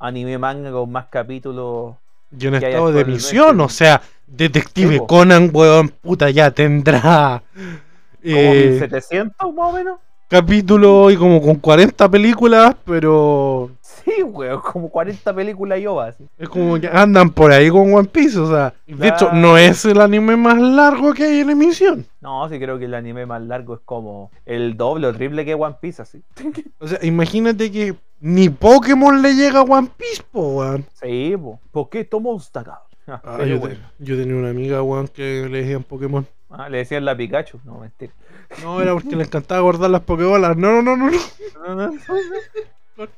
anime 0.00 0.36
manga 0.36 0.72
con 0.72 0.90
más 0.90 1.06
capítulos. 1.06 1.94
Yo 2.32 2.48
en 2.48 2.56
estado 2.56 2.90
de 2.90 3.02
emisión, 3.02 3.60
o 3.60 3.68
sea, 3.68 4.02
Detective 4.26 4.94
Sí. 4.94 5.02
Conan, 5.06 5.50
weón, 5.52 5.90
puta, 5.90 6.30
ya 6.30 6.50
tendrá... 6.50 7.40
Como 7.54 8.36
eh, 8.36 8.70
1700 8.80 9.54
más 9.54 9.68
o 9.68 9.72
menos. 9.72 10.00
Capítulo 10.28 11.10
y 11.10 11.16
como 11.16 11.40
con 11.40 11.56
40 11.56 12.08
películas, 12.08 12.76
pero 12.84 13.70
Sí, 14.06 14.22
weón, 14.22 14.60
como 14.60 14.88
40 14.88 15.34
películas 15.34 15.80
y 15.80 15.86
ovas. 15.86 16.16
Es 16.38 16.48
como 16.48 16.78
que 16.78 16.86
andan 16.86 17.30
por 17.30 17.50
ahí 17.50 17.68
con 17.68 17.92
One 17.92 18.06
Piece, 18.06 18.38
o 18.38 18.48
sea, 18.48 18.72
de 18.86 19.08
hecho 19.08 19.32
no 19.32 19.58
es 19.58 19.84
el 19.84 20.00
anime 20.00 20.36
más 20.36 20.60
largo 20.60 21.12
que 21.12 21.24
hay 21.24 21.40
en 21.40 21.50
emisión. 21.50 22.06
No, 22.20 22.48
sí 22.48 22.60
creo 22.60 22.78
que 22.78 22.84
el 22.84 22.94
anime 22.94 23.26
más 23.26 23.42
largo 23.42 23.74
es 23.74 23.80
como 23.84 24.30
el 24.44 24.76
doble 24.76 25.08
o 25.08 25.12
triple 25.12 25.44
que 25.44 25.54
One 25.54 25.76
Piece, 25.80 26.02
así. 26.02 26.22
O 26.78 26.86
sea, 26.86 26.98
imagínate 27.02 27.72
que 27.72 27.96
ni 28.20 28.48
Pokémon 28.48 29.22
le 29.22 29.34
llega 29.34 29.60
a 29.60 29.62
One 29.62 29.90
Piece, 29.96 30.22
po, 30.30 30.58
weón. 30.58 30.86
Sí, 31.02 31.34
po. 31.36 31.58
¿Por 31.72 31.88
qué 31.88 32.04
tomamos 32.04 32.48
acá? 32.54 32.82
Ah, 33.08 33.20
Ah, 33.24 33.44
yo, 33.44 33.58
bueno. 33.60 33.76
te- 33.98 34.04
yo 34.04 34.16
tenía 34.16 34.34
una 34.34 34.50
amiga, 34.50 34.82
weón, 34.82 35.06
que 35.08 35.48
le 35.48 35.58
decían 35.62 35.84
Pokémon. 35.84 36.26
Ah, 36.50 36.68
le 36.68 36.78
decían 36.78 37.04
la 37.04 37.16
Pikachu. 37.16 37.60
No, 37.64 37.78
mentira. 37.78 38.12
No, 38.62 38.80
era 38.80 38.92
porque 38.94 39.14
le 39.16 39.24
encantaba 39.24 39.60
guardar 39.60 39.90
las 39.90 40.02
Pokébolas. 40.02 40.56
No, 40.56 40.80
no, 40.82 40.96
no, 40.96 41.10
no. 41.10 41.74
no. 41.74 41.92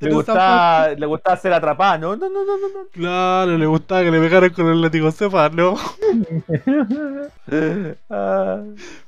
Le 0.00 0.12
gustaba, 0.12 0.88
le 0.90 1.06
gustaba 1.06 1.36
ser 1.36 1.52
atrapada. 1.52 1.98
No, 1.98 2.16
no, 2.16 2.28
no, 2.28 2.44
no, 2.44 2.58
no. 2.58 2.68
no. 2.68 2.86
Claro, 2.90 3.56
le 3.56 3.66
gustaba 3.66 4.02
que 4.02 4.10
le 4.10 4.18
pegaran 4.20 4.50
con 4.50 4.66
el 4.66 4.80
látigo 4.82 5.10
cefa, 5.12 5.48
¿no? 5.50 5.76
Ah, 8.10 8.62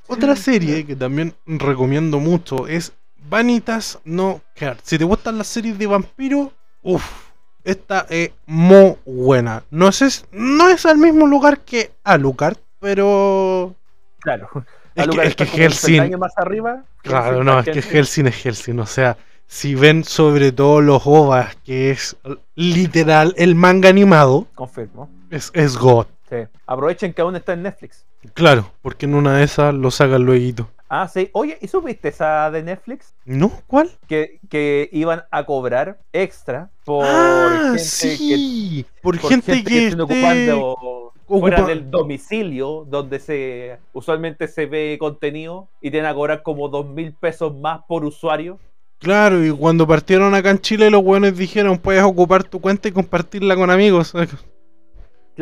Otra 0.07 0.35
serie 0.35 0.85
que 0.85 0.95
también 0.95 1.33
recomiendo 1.45 2.19
mucho 2.19 2.67
es 2.67 2.93
Vanitas 3.29 3.99
No 4.03 4.41
Care. 4.55 4.77
Si 4.83 4.97
te 4.97 5.03
gustan 5.03 5.37
las 5.37 5.47
series 5.47 5.77
de 5.77 5.87
vampiros, 5.87 6.49
uff, 6.81 7.30
esta 7.63 8.05
es 8.09 8.31
muy 8.45 8.95
buena. 9.05 9.63
No, 9.71 9.91
sé, 9.91 10.07
no 10.31 10.69
es 10.69 10.85
al 10.85 10.97
mismo 10.97 11.27
lugar 11.27 11.61
que 11.61 11.91
Alucard, 12.03 12.57
pero. 12.79 13.75
claro. 14.19 14.49
Es 14.95 15.07
que, 15.35 15.45
es 15.45 15.81
que 15.81 15.91
peldaño 15.93 16.17
más 16.17 16.33
arriba. 16.37 16.83
Claro, 17.01 17.43
no, 17.43 17.59
es 17.59 17.65
que. 17.65 17.79
Hellsing 17.79 18.27
es 18.27 18.45
Hellsing. 18.45 18.79
O 18.79 18.85
sea, 18.85 19.17
si 19.47 19.75
ven 19.75 20.03
sobre 20.03 20.51
todo 20.51 20.81
los 20.81 21.03
OVAs, 21.05 21.55
que 21.57 21.91
es 21.91 22.17
literal 22.55 23.33
el 23.37 23.55
manga 23.55 23.89
animado, 23.89 24.47
Confirmo. 24.55 25.09
es, 25.29 25.51
es 25.53 25.77
God. 25.77 26.07
Sí. 26.29 26.37
Aprovechen 26.65 27.13
que 27.13 27.21
aún 27.21 27.35
está 27.35 27.53
en 27.53 27.63
Netflix. 27.63 28.05
Claro, 28.33 28.71
porque 28.81 29.05
en 29.05 29.15
una 29.15 29.37
de 29.37 29.43
esas 29.43 29.73
lo 29.73 29.91
sacan 29.91 30.23
luego. 30.23 30.69
Ah, 30.93 31.07
sí. 31.07 31.29
Oye, 31.31 31.57
¿y 31.61 31.69
supiste 31.69 32.09
esa 32.09 32.51
de 32.51 32.63
Netflix? 32.63 33.15
¿No? 33.23 33.49
¿Cuál? 33.65 33.89
Que, 34.09 34.41
que 34.49 34.89
iban 34.91 35.23
a 35.31 35.45
cobrar 35.45 35.99
extra 36.11 36.69
por 36.83 37.05
ah, 37.07 37.61
gente 37.67 37.79
sí. 37.79 38.85
que 38.85 39.01
por, 39.01 39.17
por 39.17 39.29
gente, 39.29 39.63
que 39.63 39.87
esté... 39.87 40.01
ocupando 40.01 41.13
fuera 41.25 41.59
ocupa- 41.59 41.67
del 41.69 41.89
domicilio 41.89 42.85
donde 42.89 43.19
se 43.19 43.77
usualmente 43.93 44.49
se 44.49 44.65
ve 44.65 44.97
contenido 44.99 45.69
y 45.79 45.91
tienen 45.91 46.11
a 46.11 46.13
cobrar 46.13 46.43
como 46.43 46.67
dos 46.67 46.85
mil 46.85 47.13
pesos 47.13 47.55
más 47.55 47.83
por 47.87 48.03
usuario. 48.03 48.59
Claro, 48.99 49.45
y 49.45 49.49
cuando 49.49 49.87
partieron 49.87 50.35
acá 50.35 50.49
en 50.49 50.59
Chile, 50.59 50.89
los 50.89 51.01
buenos 51.01 51.37
dijeron: 51.37 51.77
puedes 51.77 52.03
ocupar 52.03 52.43
tu 52.43 52.59
cuenta 52.59 52.89
y 52.89 52.91
compartirla 52.91 53.55
con 53.55 53.71
amigos. 53.71 54.11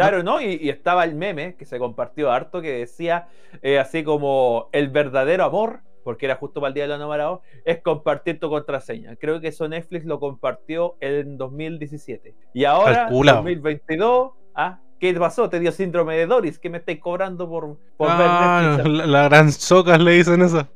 Claro, 0.08 0.24
¿no? 0.24 0.42
Y, 0.42 0.60
y 0.62 0.70
estaba 0.70 1.04
el 1.04 1.16
meme 1.16 1.56
que 1.56 1.66
se 1.66 1.78
compartió 1.80 2.32
harto 2.32 2.62
que 2.62 2.80
decía 2.80 3.28
eh, 3.62 3.80
así 3.80 4.04
como 4.04 4.70
el 4.72 4.90
verdadero 4.90 5.44
amor, 5.46 5.82
porque 6.04 6.26
era 6.26 6.36
justo 6.36 6.60
para 6.62 6.70
el 6.70 6.74
día 6.74 6.84
de 6.84 6.88
los 6.90 6.98
enamorados, 6.98 7.42
es 7.66 7.82
compartir 7.82 8.40
tu 8.40 8.50
contraseña. 8.50 9.16
Creo 9.18 9.40
que 9.42 9.50
eso 9.50 9.68
Netflix 9.68 10.06
lo 10.06 10.20
compartió 10.20 10.96
en 11.02 11.38
2017. 11.38 12.34
Y 12.54 12.66
ahora, 12.66 13.04
Calculado. 13.06 13.38
2022, 13.40 14.32
¿ah? 14.56 14.80
¿Qué 15.00 15.14
pasó? 15.14 15.50
¿Te 15.50 15.60
dio 15.60 15.72
síndrome 15.72 16.18
de 16.18 16.26
Doris? 16.26 16.60
¿Qué 16.60 16.70
me 16.70 16.80
estáis 16.80 17.00
cobrando 17.00 17.48
por, 17.48 17.78
por 17.96 18.08
Ah, 18.12 18.18
ver 18.18 18.86
Netflix? 18.86 18.98
la, 18.98 19.06
la 19.06 19.24
gran 19.30 19.52
socas 19.52 20.00
le 20.02 20.12
dicen 20.12 20.42
eso. 20.42 20.68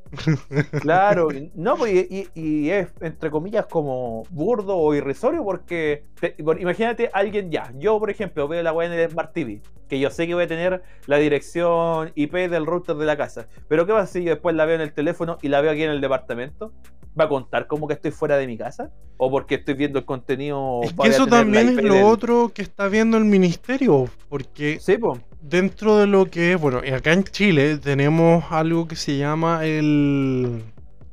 Claro, 0.80 1.30
no, 1.56 1.78
pues, 1.78 2.08
y, 2.36 2.70
es 2.70 2.88
entre 3.02 3.32
comillas 3.32 3.66
como 3.68 4.24
burdo 4.30 4.78
o 4.78 4.94
irrisorio 4.94 5.44
porque 5.44 6.04
te- 6.20 6.36
imagínate 6.60 7.10
alguien 7.14 7.52
ya, 7.52 7.72
yo 7.78 8.00
por 8.00 8.10
ejemplo 8.10 8.48
veo 8.48 8.62
la 8.64 8.74
web 8.74 8.92
en 8.92 9.00
el 9.00 9.10
Smart 9.10 9.34
TV, 9.34 9.62
que 9.88 10.00
yo 10.00 10.10
sé 10.10 10.28
que 10.28 10.34
voy 10.34 10.44
a 10.44 10.48
tener 10.48 10.84
la 11.08 11.18
dirección 11.18 12.12
IP 12.16 12.50
del 12.50 12.66
router 12.66 12.96
de 12.96 13.06
la 13.06 13.16
casa, 13.18 13.48
pero 13.68 13.86
¿qué 13.86 13.94
pasa 13.94 14.12
si 14.12 14.24
yo 14.24 14.32
después 14.32 14.56
la 14.56 14.66
veo 14.66 14.76
en 14.76 14.82
el 14.82 14.94
teléfono 14.94 15.38
y 15.42 15.48
la 15.48 15.62
veo 15.62 15.72
aquí 15.72 15.84
en 15.84 15.92
el 15.92 16.02
departamento? 16.02 16.74
¿Va 17.20 17.26
a 17.26 17.30
contar 17.30 17.68
como 17.68 17.88
que 17.88 17.94
estoy 17.94 18.10
fuera 18.10 18.38
de 18.38 18.48
mi 18.48 18.58
casa? 18.58 18.90
¿O 19.18 19.30
porque 19.30 19.56
estoy 19.56 19.76
viendo 19.76 20.00
el 20.00 20.06
contenido? 20.06 20.82
Es 20.82 20.94
que 20.94 21.10
eso 21.10 21.28
también 21.28 21.70
es 21.70 21.84
lo 21.84 21.94
del- 21.94 22.04
otro 22.06 22.52
que 22.54 22.64
está 22.64 22.88
viendo 22.88 23.18
el 23.18 23.26
ministerio, 23.26 24.10
porque 24.30 24.80
Sí, 24.82 24.98
dentro 25.44 25.98
de 25.98 26.08
lo 26.08 26.26
que 26.26 26.54
es, 26.54 26.60
bueno, 26.60 26.82
y 26.84 26.90
acá 26.90 27.14
en 27.14 27.24
Chile 27.24 27.78
tenemos 27.78 28.46
algo 28.50 28.88
que 28.88 28.96
se 28.96 29.18
llama 29.18 29.64
el 29.64 30.03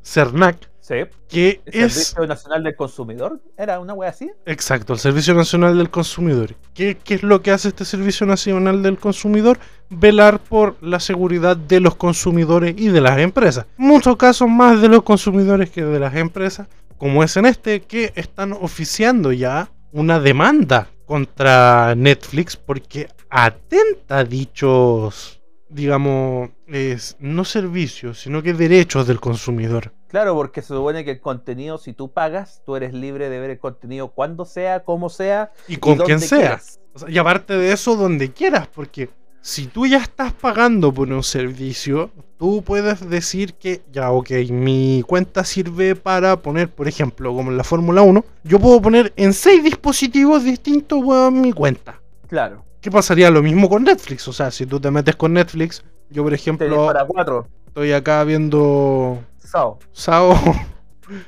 CERNAC, 0.03 0.69
Sí. 0.81 0.95
que 1.29 1.61
¿El 1.67 1.85
es 1.85 1.93
Servicio 1.93 2.27
Nacional 2.27 2.65
del 2.65 2.75
Consumidor? 2.75 3.41
¿Era 3.57 3.79
una 3.79 3.95
wea 3.95 4.11
así? 4.11 4.29
exacto, 4.47 4.95
el 4.95 4.99
Servicio 4.99 5.35
Nacional 5.35 5.79
del 5.79 5.89
Consumidor. 5.91 6.55
¿Qué, 6.75 6.97
qué 7.03 7.15
es 7.15 7.23
lo 7.23 7.43
que 7.43 7.53
hace 7.53 7.69
este 7.69 7.85
Servicio 7.85 8.27
Nacional 8.27 8.83
del 8.83 8.99
Consumidor? 8.99 9.59
Velar 9.89 10.41
por 10.41 10.77
la 10.83 10.99
seguridad 10.99 11.57
de 11.57 11.79
los 11.81 11.95
consumidores 11.95 12.75
y 12.77 12.89
de 12.89 13.01
las 13.01 13.19
empresas. 13.19 13.67
Muchos 13.77 14.17
casos 14.17 14.49
más 14.49 14.81
de 14.83 14.89
los 14.89 15.03
consumidores 15.05 15.71
que 15.71 15.85
de 15.85 16.01
las 16.01 16.17
empresas, 16.17 16.67
como 16.99 17.23
es 17.23 17.37
en 17.37 17.47
este, 17.47 17.83
que 17.83 18.13
están 18.17 18.53
oficiando 18.53 19.31
ya 19.33 19.71
una 19.93 20.19
demanda 20.19 20.89
contra 21.07 21.95
Netflix 21.97 22.57
porque 22.57 23.09
atenta 23.29 24.19
a 24.19 24.25
dichos, 24.25 25.41
digamos, 25.69 26.51
es, 26.73 27.17
no 27.19 27.45
servicios, 27.45 28.21
sino 28.21 28.43
que 28.43 28.55
derechos 28.55 29.07
del 29.07 29.21
consumidor. 29.21 29.93
Claro, 30.09 30.35
porque 30.35 30.63
se 30.63 30.69
supone 30.69 31.05
que 31.05 31.13
el 31.13 31.21
contenido, 31.21 31.79
si 31.79 31.93
tú 31.93 32.11
pagas, 32.13 32.63
tú 32.67 32.77
eres 32.77 32.93
libre 32.93 33.29
de 33.29 33.39
ver 33.39 33.51
el 33.51 33.59
contenido 33.59 34.09
cuando 34.09 34.45
sea, 34.45 34.81
como 34.85 35.09
sea 35.09 35.53
Y 35.69 35.77
con 35.77 35.99
quien 35.99 36.21
sea. 36.21 36.39
quieras. 36.39 36.81
O 36.95 36.99
sea, 36.99 37.11
y 37.11 37.19
aparte 37.19 37.57
de 37.57 37.73
eso, 37.73 37.95
donde 37.95 38.33
quieras, 38.33 38.67
porque 38.75 39.09
si 39.41 39.67
tú 39.67 39.87
ya 39.87 39.99
estás 39.99 40.33
pagando 40.33 40.93
por 40.93 41.09
un 41.09 41.23
servicio, 41.23 42.11
tú 42.39 42.63
puedes 42.63 43.09
decir 43.09 43.55
que 43.55 43.83
ya, 43.93 44.11
ok, 44.11 44.31
mi 44.51 45.03
cuenta 45.07 45.45
sirve 45.45 45.95
para 45.95 46.37
poner, 46.37 46.69
por 46.69 46.89
ejemplo, 46.89 47.33
como 47.35 47.51
en 47.51 47.57
la 47.57 47.65
Fórmula 47.65 48.03
1, 48.03 48.25
yo 48.45 48.59
puedo 48.59 48.83
poner 48.83 49.13
en 49.17 49.33
seis 49.33 49.63
dispositivos 49.63 50.45
distintos 50.45 51.01
mi 51.33 51.53
cuenta. 51.53 52.01
Claro. 52.29 52.65
¿Qué 52.81 52.91
pasaría 52.91 53.31
lo 53.31 53.43
mismo 53.43 53.69
con 53.69 53.85
Netflix? 53.85 54.27
O 54.29 54.33
sea, 54.33 54.51
si 54.51 54.67
tú 54.67 54.81
te 54.81 54.91
metes 54.91 55.17
con 55.17 55.35
Netflix, 55.35 55.85
yo 56.11 56.23
por 56.23 56.31
Te 56.31 56.37
ejemplo 56.37 56.87
para 56.87 57.05
cuatro. 57.07 57.47
estoy 57.69 57.93
acá 57.93 58.23
viendo 58.25 59.19
Sao. 59.39 59.79
Sao. 59.93 60.35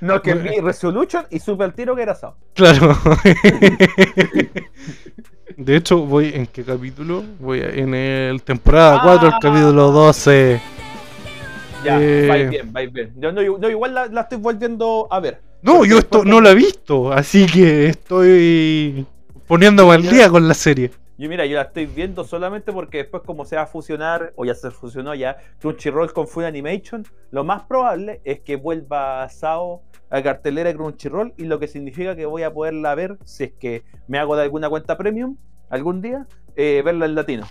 No, 0.00 0.22
que 0.22 0.34
vi 0.34 0.60
Resolution 0.60 1.24
y 1.30 1.38
supe 1.40 1.64
al 1.64 1.74
tiro 1.74 1.96
que 1.96 2.02
era 2.02 2.14
Sao. 2.14 2.36
Claro. 2.54 2.96
De 5.56 5.76
hecho, 5.76 5.98
voy 6.06 6.30
en 6.34 6.46
qué 6.46 6.64
capítulo? 6.64 7.22
Voy 7.38 7.60
a- 7.60 7.68
en 7.70 7.94
el 7.94 8.42
temporada 8.42 9.00
4, 9.02 9.28
el 9.28 9.34
Ah. 9.34 9.38
capítulo 9.40 9.90
12. 9.90 10.60
Ya, 11.84 12.00
Eh. 12.00 12.26
vais 12.28 12.48
bien, 12.50 12.72
vais 12.72 12.92
bien. 12.92 13.12
Yo 13.18 13.32
no, 13.32 13.42
igual 13.42 13.92
la, 13.94 14.06
la 14.06 14.22
estoy 14.22 14.38
volviendo 14.38 15.08
a 15.10 15.20
ver. 15.20 15.40
No, 15.62 15.84
yo 15.84 15.98
esto 15.98 16.24
no 16.24 16.40
la 16.40 16.50
he 16.50 16.54
visto, 16.54 17.12
así 17.12 17.46
que 17.46 17.86
estoy 17.88 19.04
poniéndome 19.46 19.94
al 19.94 20.02
día 20.02 20.28
con 20.30 20.46
la 20.48 20.54
serie. 20.54 20.90
Yo 21.22 21.28
mira, 21.28 21.46
yo 21.46 21.54
la 21.54 21.62
estoy 21.62 21.86
viendo 21.86 22.24
solamente 22.24 22.72
porque 22.72 22.98
después 22.98 23.22
como 23.24 23.44
se 23.44 23.54
va 23.54 23.62
a 23.62 23.66
fusionar, 23.66 24.32
o 24.34 24.44
ya 24.44 24.56
se 24.56 24.72
fusionó 24.72 25.14
ya, 25.14 25.36
Crunchyroll 25.60 26.12
con 26.12 26.26
Full 26.26 26.42
Animation, 26.42 27.06
lo 27.30 27.44
más 27.44 27.62
probable 27.62 28.20
es 28.24 28.40
que 28.40 28.56
vuelva 28.56 29.28
Sao 29.28 29.84
a 30.10 30.20
cartelera 30.20 30.70
de 30.70 30.74
Crunchyroll 30.74 31.32
y 31.36 31.44
lo 31.44 31.60
que 31.60 31.68
significa 31.68 32.16
que 32.16 32.26
voy 32.26 32.42
a 32.42 32.52
poderla 32.52 32.96
ver 32.96 33.18
si 33.24 33.44
es 33.44 33.52
que 33.52 33.84
me 34.08 34.18
hago 34.18 34.34
de 34.34 34.42
alguna 34.42 34.68
cuenta 34.68 34.98
premium 34.98 35.36
algún 35.70 36.02
día, 36.02 36.26
eh, 36.56 36.82
verla 36.84 37.06
en 37.06 37.14
latino. 37.14 37.46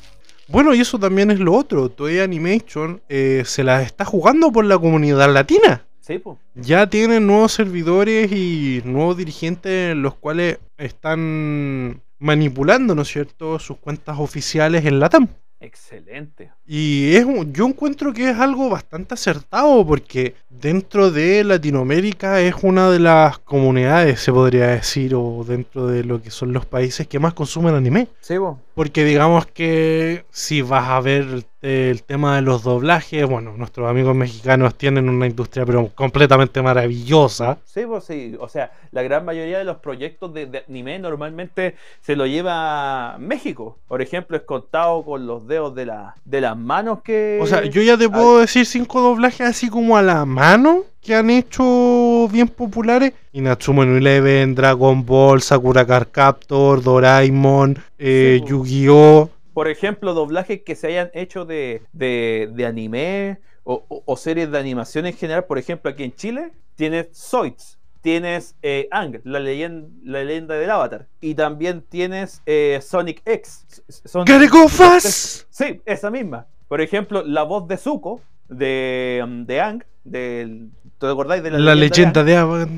Bueno, 0.50 0.74
y 0.74 0.82
eso 0.82 1.00
también 1.00 1.32
es 1.32 1.40
lo 1.40 1.54
otro. 1.54 1.88
Toei 1.88 2.20
Animation 2.20 3.02
eh, 3.08 3.44
se 3.46 3.64
la 3.64 3.84
está 3.84 4.04
jugando 4.04 4.52
por 4.52 4.66
la 4.66 4.78
comunidad 4.78 5.34
latina. 5.34 5.86
Sí, 6.02 6.18
pues. 6.20 6.38
Ya 6.56 6.90
tienen 6.90 7.26
nuevos 7.26 7.54
servidores 7.54 8.34
y 8.34 8.82
nuevos 8.84 9.16
dirigentes, 9.16 9.96
los 9.96 10.16
cuales 10.16 10.60
están 10.78 12.02
manipulando, 12.22 12.96
¿no 12.96 13.02
es 13.02 13.10
cierto?, 13.10 13.60
sus 13.60 13.78
cuentas 13.78 14.18
oficiales 14.20 14.86
en 14.86 15.00
Latam. 15.00 15.28
Excelente. 15.60 16.52
Y 16.66 17.16
es 17.16 17.24
un- 17.24 17.54
yo 17.54 17.68
encuentro 17.68 18.12
que 18.14 18.30
es 18.32 18.38
algo 18.38 18.68
bastante 18.70 19.14
acertado 19.14 19.86
porque 19.86 20.34
dentro 20.50 21.12
de 21.12 21.44
Latinoamérica 21.44 22.42
es 22.42 22.56
una 22.64 22.90
de 22.90 22.98
las 23.00 23.38
comunidades, 23.40 24.20
se 24.22 24.32
podría 24.32 24.68
decir, 24.68 25.14
o 25.14 25.44
dentro 25.48 25.86
de 25.88 26.04
lo 26.04 26.20
que 26.22 26.32
son 26.32 26.52
los 26.52 26.66
países 26.66 27.08
que 27.08 27.20
más 27.20 27.34
consumen 27.36 27.76
anime. 27.76 28.08
Sí, 28.22 28.36
pues. 28.40 28.56
Porque 28.82 29.06
digamos 29.06 29.46
que 29.46 30.26
si 30.32 30.64
vas 30.64 30.90
a 30.90 31.00
ver 31.02 31.46
el, 31.62 32.02
tema 32.02 32.38
de 32.38 32.42
los 32.42 32.64
doblajes, 32.64 33.30
bueno, 33.30 33.56
nuestros 33.56 33.88
amigos 33.88 34.16
mexicanos 34.16 34.74
tienen 34.74 35.08
una 35.08 35.28
industria 35.28 35.68
pero 35.68 35.90
completamente 35.94 36.64
maravillosa. 36.64 37.60
Sí, 37.64 37.82
pues 37.86 38.06
sí. 38.06 38.36
O 38.40 38.50
sea, 38.50 38.72
la 38.90 39.04
gran 39.04 39.24
mayoría 39.24 39.60
de 39.60 39.66
los 39.66 39.78
proyectos 39.78 40.34
de, 40.34 40.48
de 40.48 40.64
anime 40.68 40.98
normalmente 40.98 41.76
se 42.02 42.16
lo 42.16 42.26
lleva 42.26 43.18
México. 43.20 43.78
Por 43.88 44.02
ejemplo, 44.02 44.36
es 44.36 44.42
contado 44.42 45.06
con 45.06 45.28
los 45.28 45.48
dedos 45.48 45.76
de, 45.76 45.86
la, 45.86 46.16
de 46.26 46.42
las 46.42 46.58
manos 46.58 47.04
que. 47.04 47.38
O 47.40 47.46
sea, 47.46 47.64
yo 47.64 47.84
ya 47.84 48.00
te 48.00 48.10
puedo 48.10 48.40
decir 48.40 48.66
cinco 48.66 49.00
doblajes 49.00 49.42
así 49.42 49.70
como 49.70 49.96
a 49.96 50.02
la 50.02 50.26
mano 50.26 50.86
que 51.02 51.16
han 51.16 51.30
hecho 51.30 52.28
bien 52.32 52.48
populares. 52.48 53.14
Inatsumo 53.34 53.84
no 53.86 53.98
Eleven, 53.98 54.54
Dragon 54.56 55.06
Ball, 55.06 55.42
Sakura 55.42 55.86
Card 55.86 56.10
Captor, 56.12 56.82
Doraemon, 56.84 57.78
eh, 57.98 58.36
Sí, 58.38 58.42
po. 58.42 58.48
Yu-Gi-Oh! 58.50 59.30
Por 59.54 59.68
ejemplo, 59.68 60.14
doblajes 60.14 60.62
que 60.62 60.76
se 60.76 60.88
hayan 60.88 61.12
hecho 61.14 61.44
de, 61.46 61.82
de, 61.92 62.50
de 62.54 62.66
anime 62.66 63.40
o, 63.64 63.84
o- 63.90 64.04
o 64.06 64.16
series 64.16 64.50
de 64.52 64.58
animación 64.58 65.06
en 65.06 65.14
general. 65.14 65.44
Por 65.46 65.58
ejemplo, 65.58 65.92
aquí 65.92 66.04
en 66.04 66.14
Chile 66.16 66.52
tienes 66.76 67.08
Zoids. 67.14 67.78
Tienes 68.02 68.56
eh, 68.64 68.88
Ang, 68.92 69.20
la 69.26 69.40
leyenda, 69.40 69.88
la 70.04 70.24
leyenda 70.24 70.56
del 70.56 70.72
Avatar. 70.72 71.06
Y 71.20 71.36
también 71.36 71.84
tienes 71.88 72.42
eh, 72.48 72.80
Sonic 72.82 73.22
X. 73.26 73.84
Son- 74.06 74.26
¡Gotta 74.26 74.48
go 74.48 74.68
fast! 74.68 75.44
Sí, 75.52 75.82
esa 75.86 76.10
misma. 76.10 76.48
Por 76.68 76.82
ejemplo, 76.82 77.22
la 77.24 77.44
voz 77.44 77.68
de 77.68 77.78
Zuko, 77.78 78.22
de, 78.48 79.22
um, 79.24 79.46
de 79.46 79.62
Ang, 79.62 79.84
del, 80.04 80.70
¿te 81.08 81.12
acordáis 81.12 81.44
de 81.44 81.52
la, 81.52 81.60
La 81.60 81.76
leyenda 81.76 82.24
de 82.24 82.38
Avatar. 82.38 82.70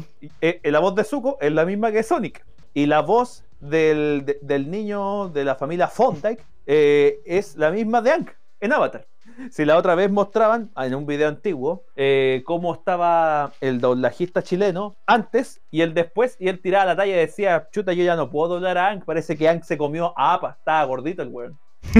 Eh, 0.41 0.59
eh, 0.63 0.71
la 0.71 0.79
voz 0.79 0.95
de 0.95 1.03
Zuko 1.03 1.37
es 1.41 1.51
la 1.51 1.65
misma 1.65 1.91
que 1.91 2.01
Sonic. 2.03 2.43
Y 2.73 2.85
la 2.87 3.01
voz 3.01 3.43
del, 3.59 4.23
de- 4.25 4.39
del 4.41 4.69
niño 4.71 5.29
de 5.29 5.43
la 5.45 5.55
familia 5.55 5.87
Fondike 5.87 6.43
eh, 6.65 7.19
es 7.25 7.55
la 7.57 7.69
misma 7.71 8.01
de 8.01 8.11
Ang 8.11 8.27
en 8.61 8.73
Avatar. 8.73 9.05
Si 9.51 9.65
la 9.65 9.77
otra 9.77 9.95
vez 9.95 10.11
mostraban 10.11 10.69
en 10.77 10.93
un 10.95 11.05
video 11.07 11.27
antiguo 11.27 11.83
eh, 11.95 12.43
cómo 12.45 12.73
estaba 12.73 13.51
el 13.61 13.79
doblajista 13.81 14.43
chileno 14.43 14.95
antes 15.07 15.59
y 15.71 15.81
el 15.81 15.93
después, 15.93 16.35
y 16.39 16.49
él 16.49 16.59
tiraba 16.61 16.85
la 16.85 16.95
talla 16.95 17.13
y 17.13 17.17
decía: 17.17 17.67
Chuta, 17.71 17.93
yo 17.93 18.03
ya 18.03 18.15
no 18.15 18.29
puedo 18.29 18.53
doblar 18.55 18.77
a 18.77 18.89
Ang. 18.89 19.03
Parece 19.03 19.35
que 19.35 19.49
Ang 19.49 19.63
se 19.63 19.77
comió 19.77 20.13
a 20.17 20.35
APA, 20.35 20.55
estaba 20.59 20.83
gordito 20.85 21.23
el 21.23 21.29
weón. 21.29 21.57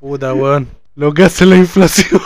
Puta 0.00 0.32
weón. 0.34 0.68
Lo 0.96 1.14
que 1.14 1.24
hace 1.24 1.46
la 1.46 1.56
inflación. 1.56 2.20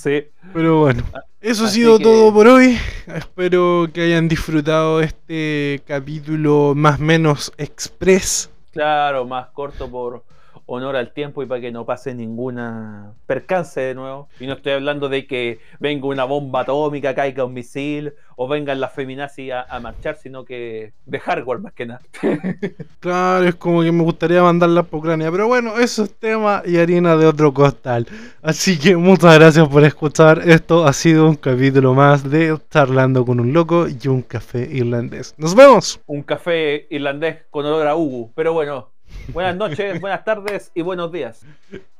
Sí, 0.00 0.28
Pero 0.54 0.78
bueno, 0.82 1.02
eso 1.40 1.64
ha 1.64 1.68
sido 1.68 1.98
que- 1.98 2.04
todo 2.04 2.32
por 2.32 2.46
hoy. 2.46 2.78
Espero 3.08 3.88
que 3.92 4.02
hayan 4.02 4.28
disfrutado 4.28 5.00
este 5.00 5.82
capítulo 5.88 6.74
más 6.76 7.00
menos 7.00 7.52
express. 7.58 8.48
Claro, 8.70 9.24
más 9.24 9.48
corto 9.48 9.90
por 9.90 10.22
honor 10.68 10.96
al 10.96 11.12
tiempo 11.12 11.42
y 11.42 11.46
para 11.46 11.60
que 11.60 11.72
no 11.72 11.86
pase 11.86 12.14
ninguna 12.14 13.14
percance 13.26 13.80
de 13.80 13.94
nuevo. 13.94 14.28
Y 14.38 14.46
no 14.46 14.52
estoy 14.52 14.72
hablando 14.72 15.08
de 15.08 15.26
que 15.26 15.58
venga 15.80 16.06
una 16.06 16.24
bomba 16.24 16.60
atómica, 16.60 17.14
caiga 17.14 17.44
un 17.44 17.54
misil 17.54 18.12
o 18.36 18.46
vengan 18.46 18.78
las 18.78 18.92
feminazis 18.92 19.50
a, 19.50 19.62
a 19.62 19.80
marchar, 19.80 20.16
sino 20.16 20.44
que 20.44 20.92
de 21.06 21.18
hardware 21.18 21.58
más 21.58 21.72
que 21.72 21.86
nada. 21.86 22.00
Claro, 23.00 23.46
es 23.46 23.54
como 23.54 23.82
que 23.82 23.92
me 23.92 24.02
gustaría 24.02 24.42
mandarla 24.42 24.82
por 24.82 25.00
Ucrania. 25.00 25.30
Pero 25.30 25.46
bueno, 25.46 25.78
eso 25.78 26.04
es 26.04 26.14
tema 26.14 26.62
y 26.66 26.76
harina 26.78 27.16
de 27.16 27.26
otro 27.26 27.54
costal. 27.54 28.06
Así 28.42 28.78
que 28.78 28.96
muchas 28.96 29.38
gracias 29.38 29.66
por 29.68 29.84
escuchar. 29.84 30.42
Esto 30.44 30.84
ha 30.84 30.92
sido 30.92 31.28
un 31.28 31.36
capítulo 31.36 31.94
más 31.94 32.28
de 32.28 32.58
Charlando 32.70 33.24
con 33.24 33.40
un 33.40 33.52
loco 33.52 33.86
y 33.88 34.08
un 34.08 34.22
café 34.22 34.68
irlandés. 34.70 35.34
¡Nos 35.38 35.54
vemos! 35.54 36.00
Un 36.06 36.22
café 36.22 36.86
irlandés 36.90 37.38
con 37.50 37.64
olor 37.64 37.86
a 37.86 37.96
Ugu. 37.96 38.32
Pero 38.34 38.52
bueno, 38.52 38.90
buenas 39.32 39.56
noches, 39.56 40.00
buenas 40.00 40.24
tardes 40.24 40.70
y 40.74 40.82
buenos 40.82 41.12
días. 41.12 41.44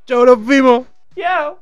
¡Chao, 0.07 0.25
nos 0.25 0.45
vimos! 0.47 0.87
¡Chao! 1.17 1.61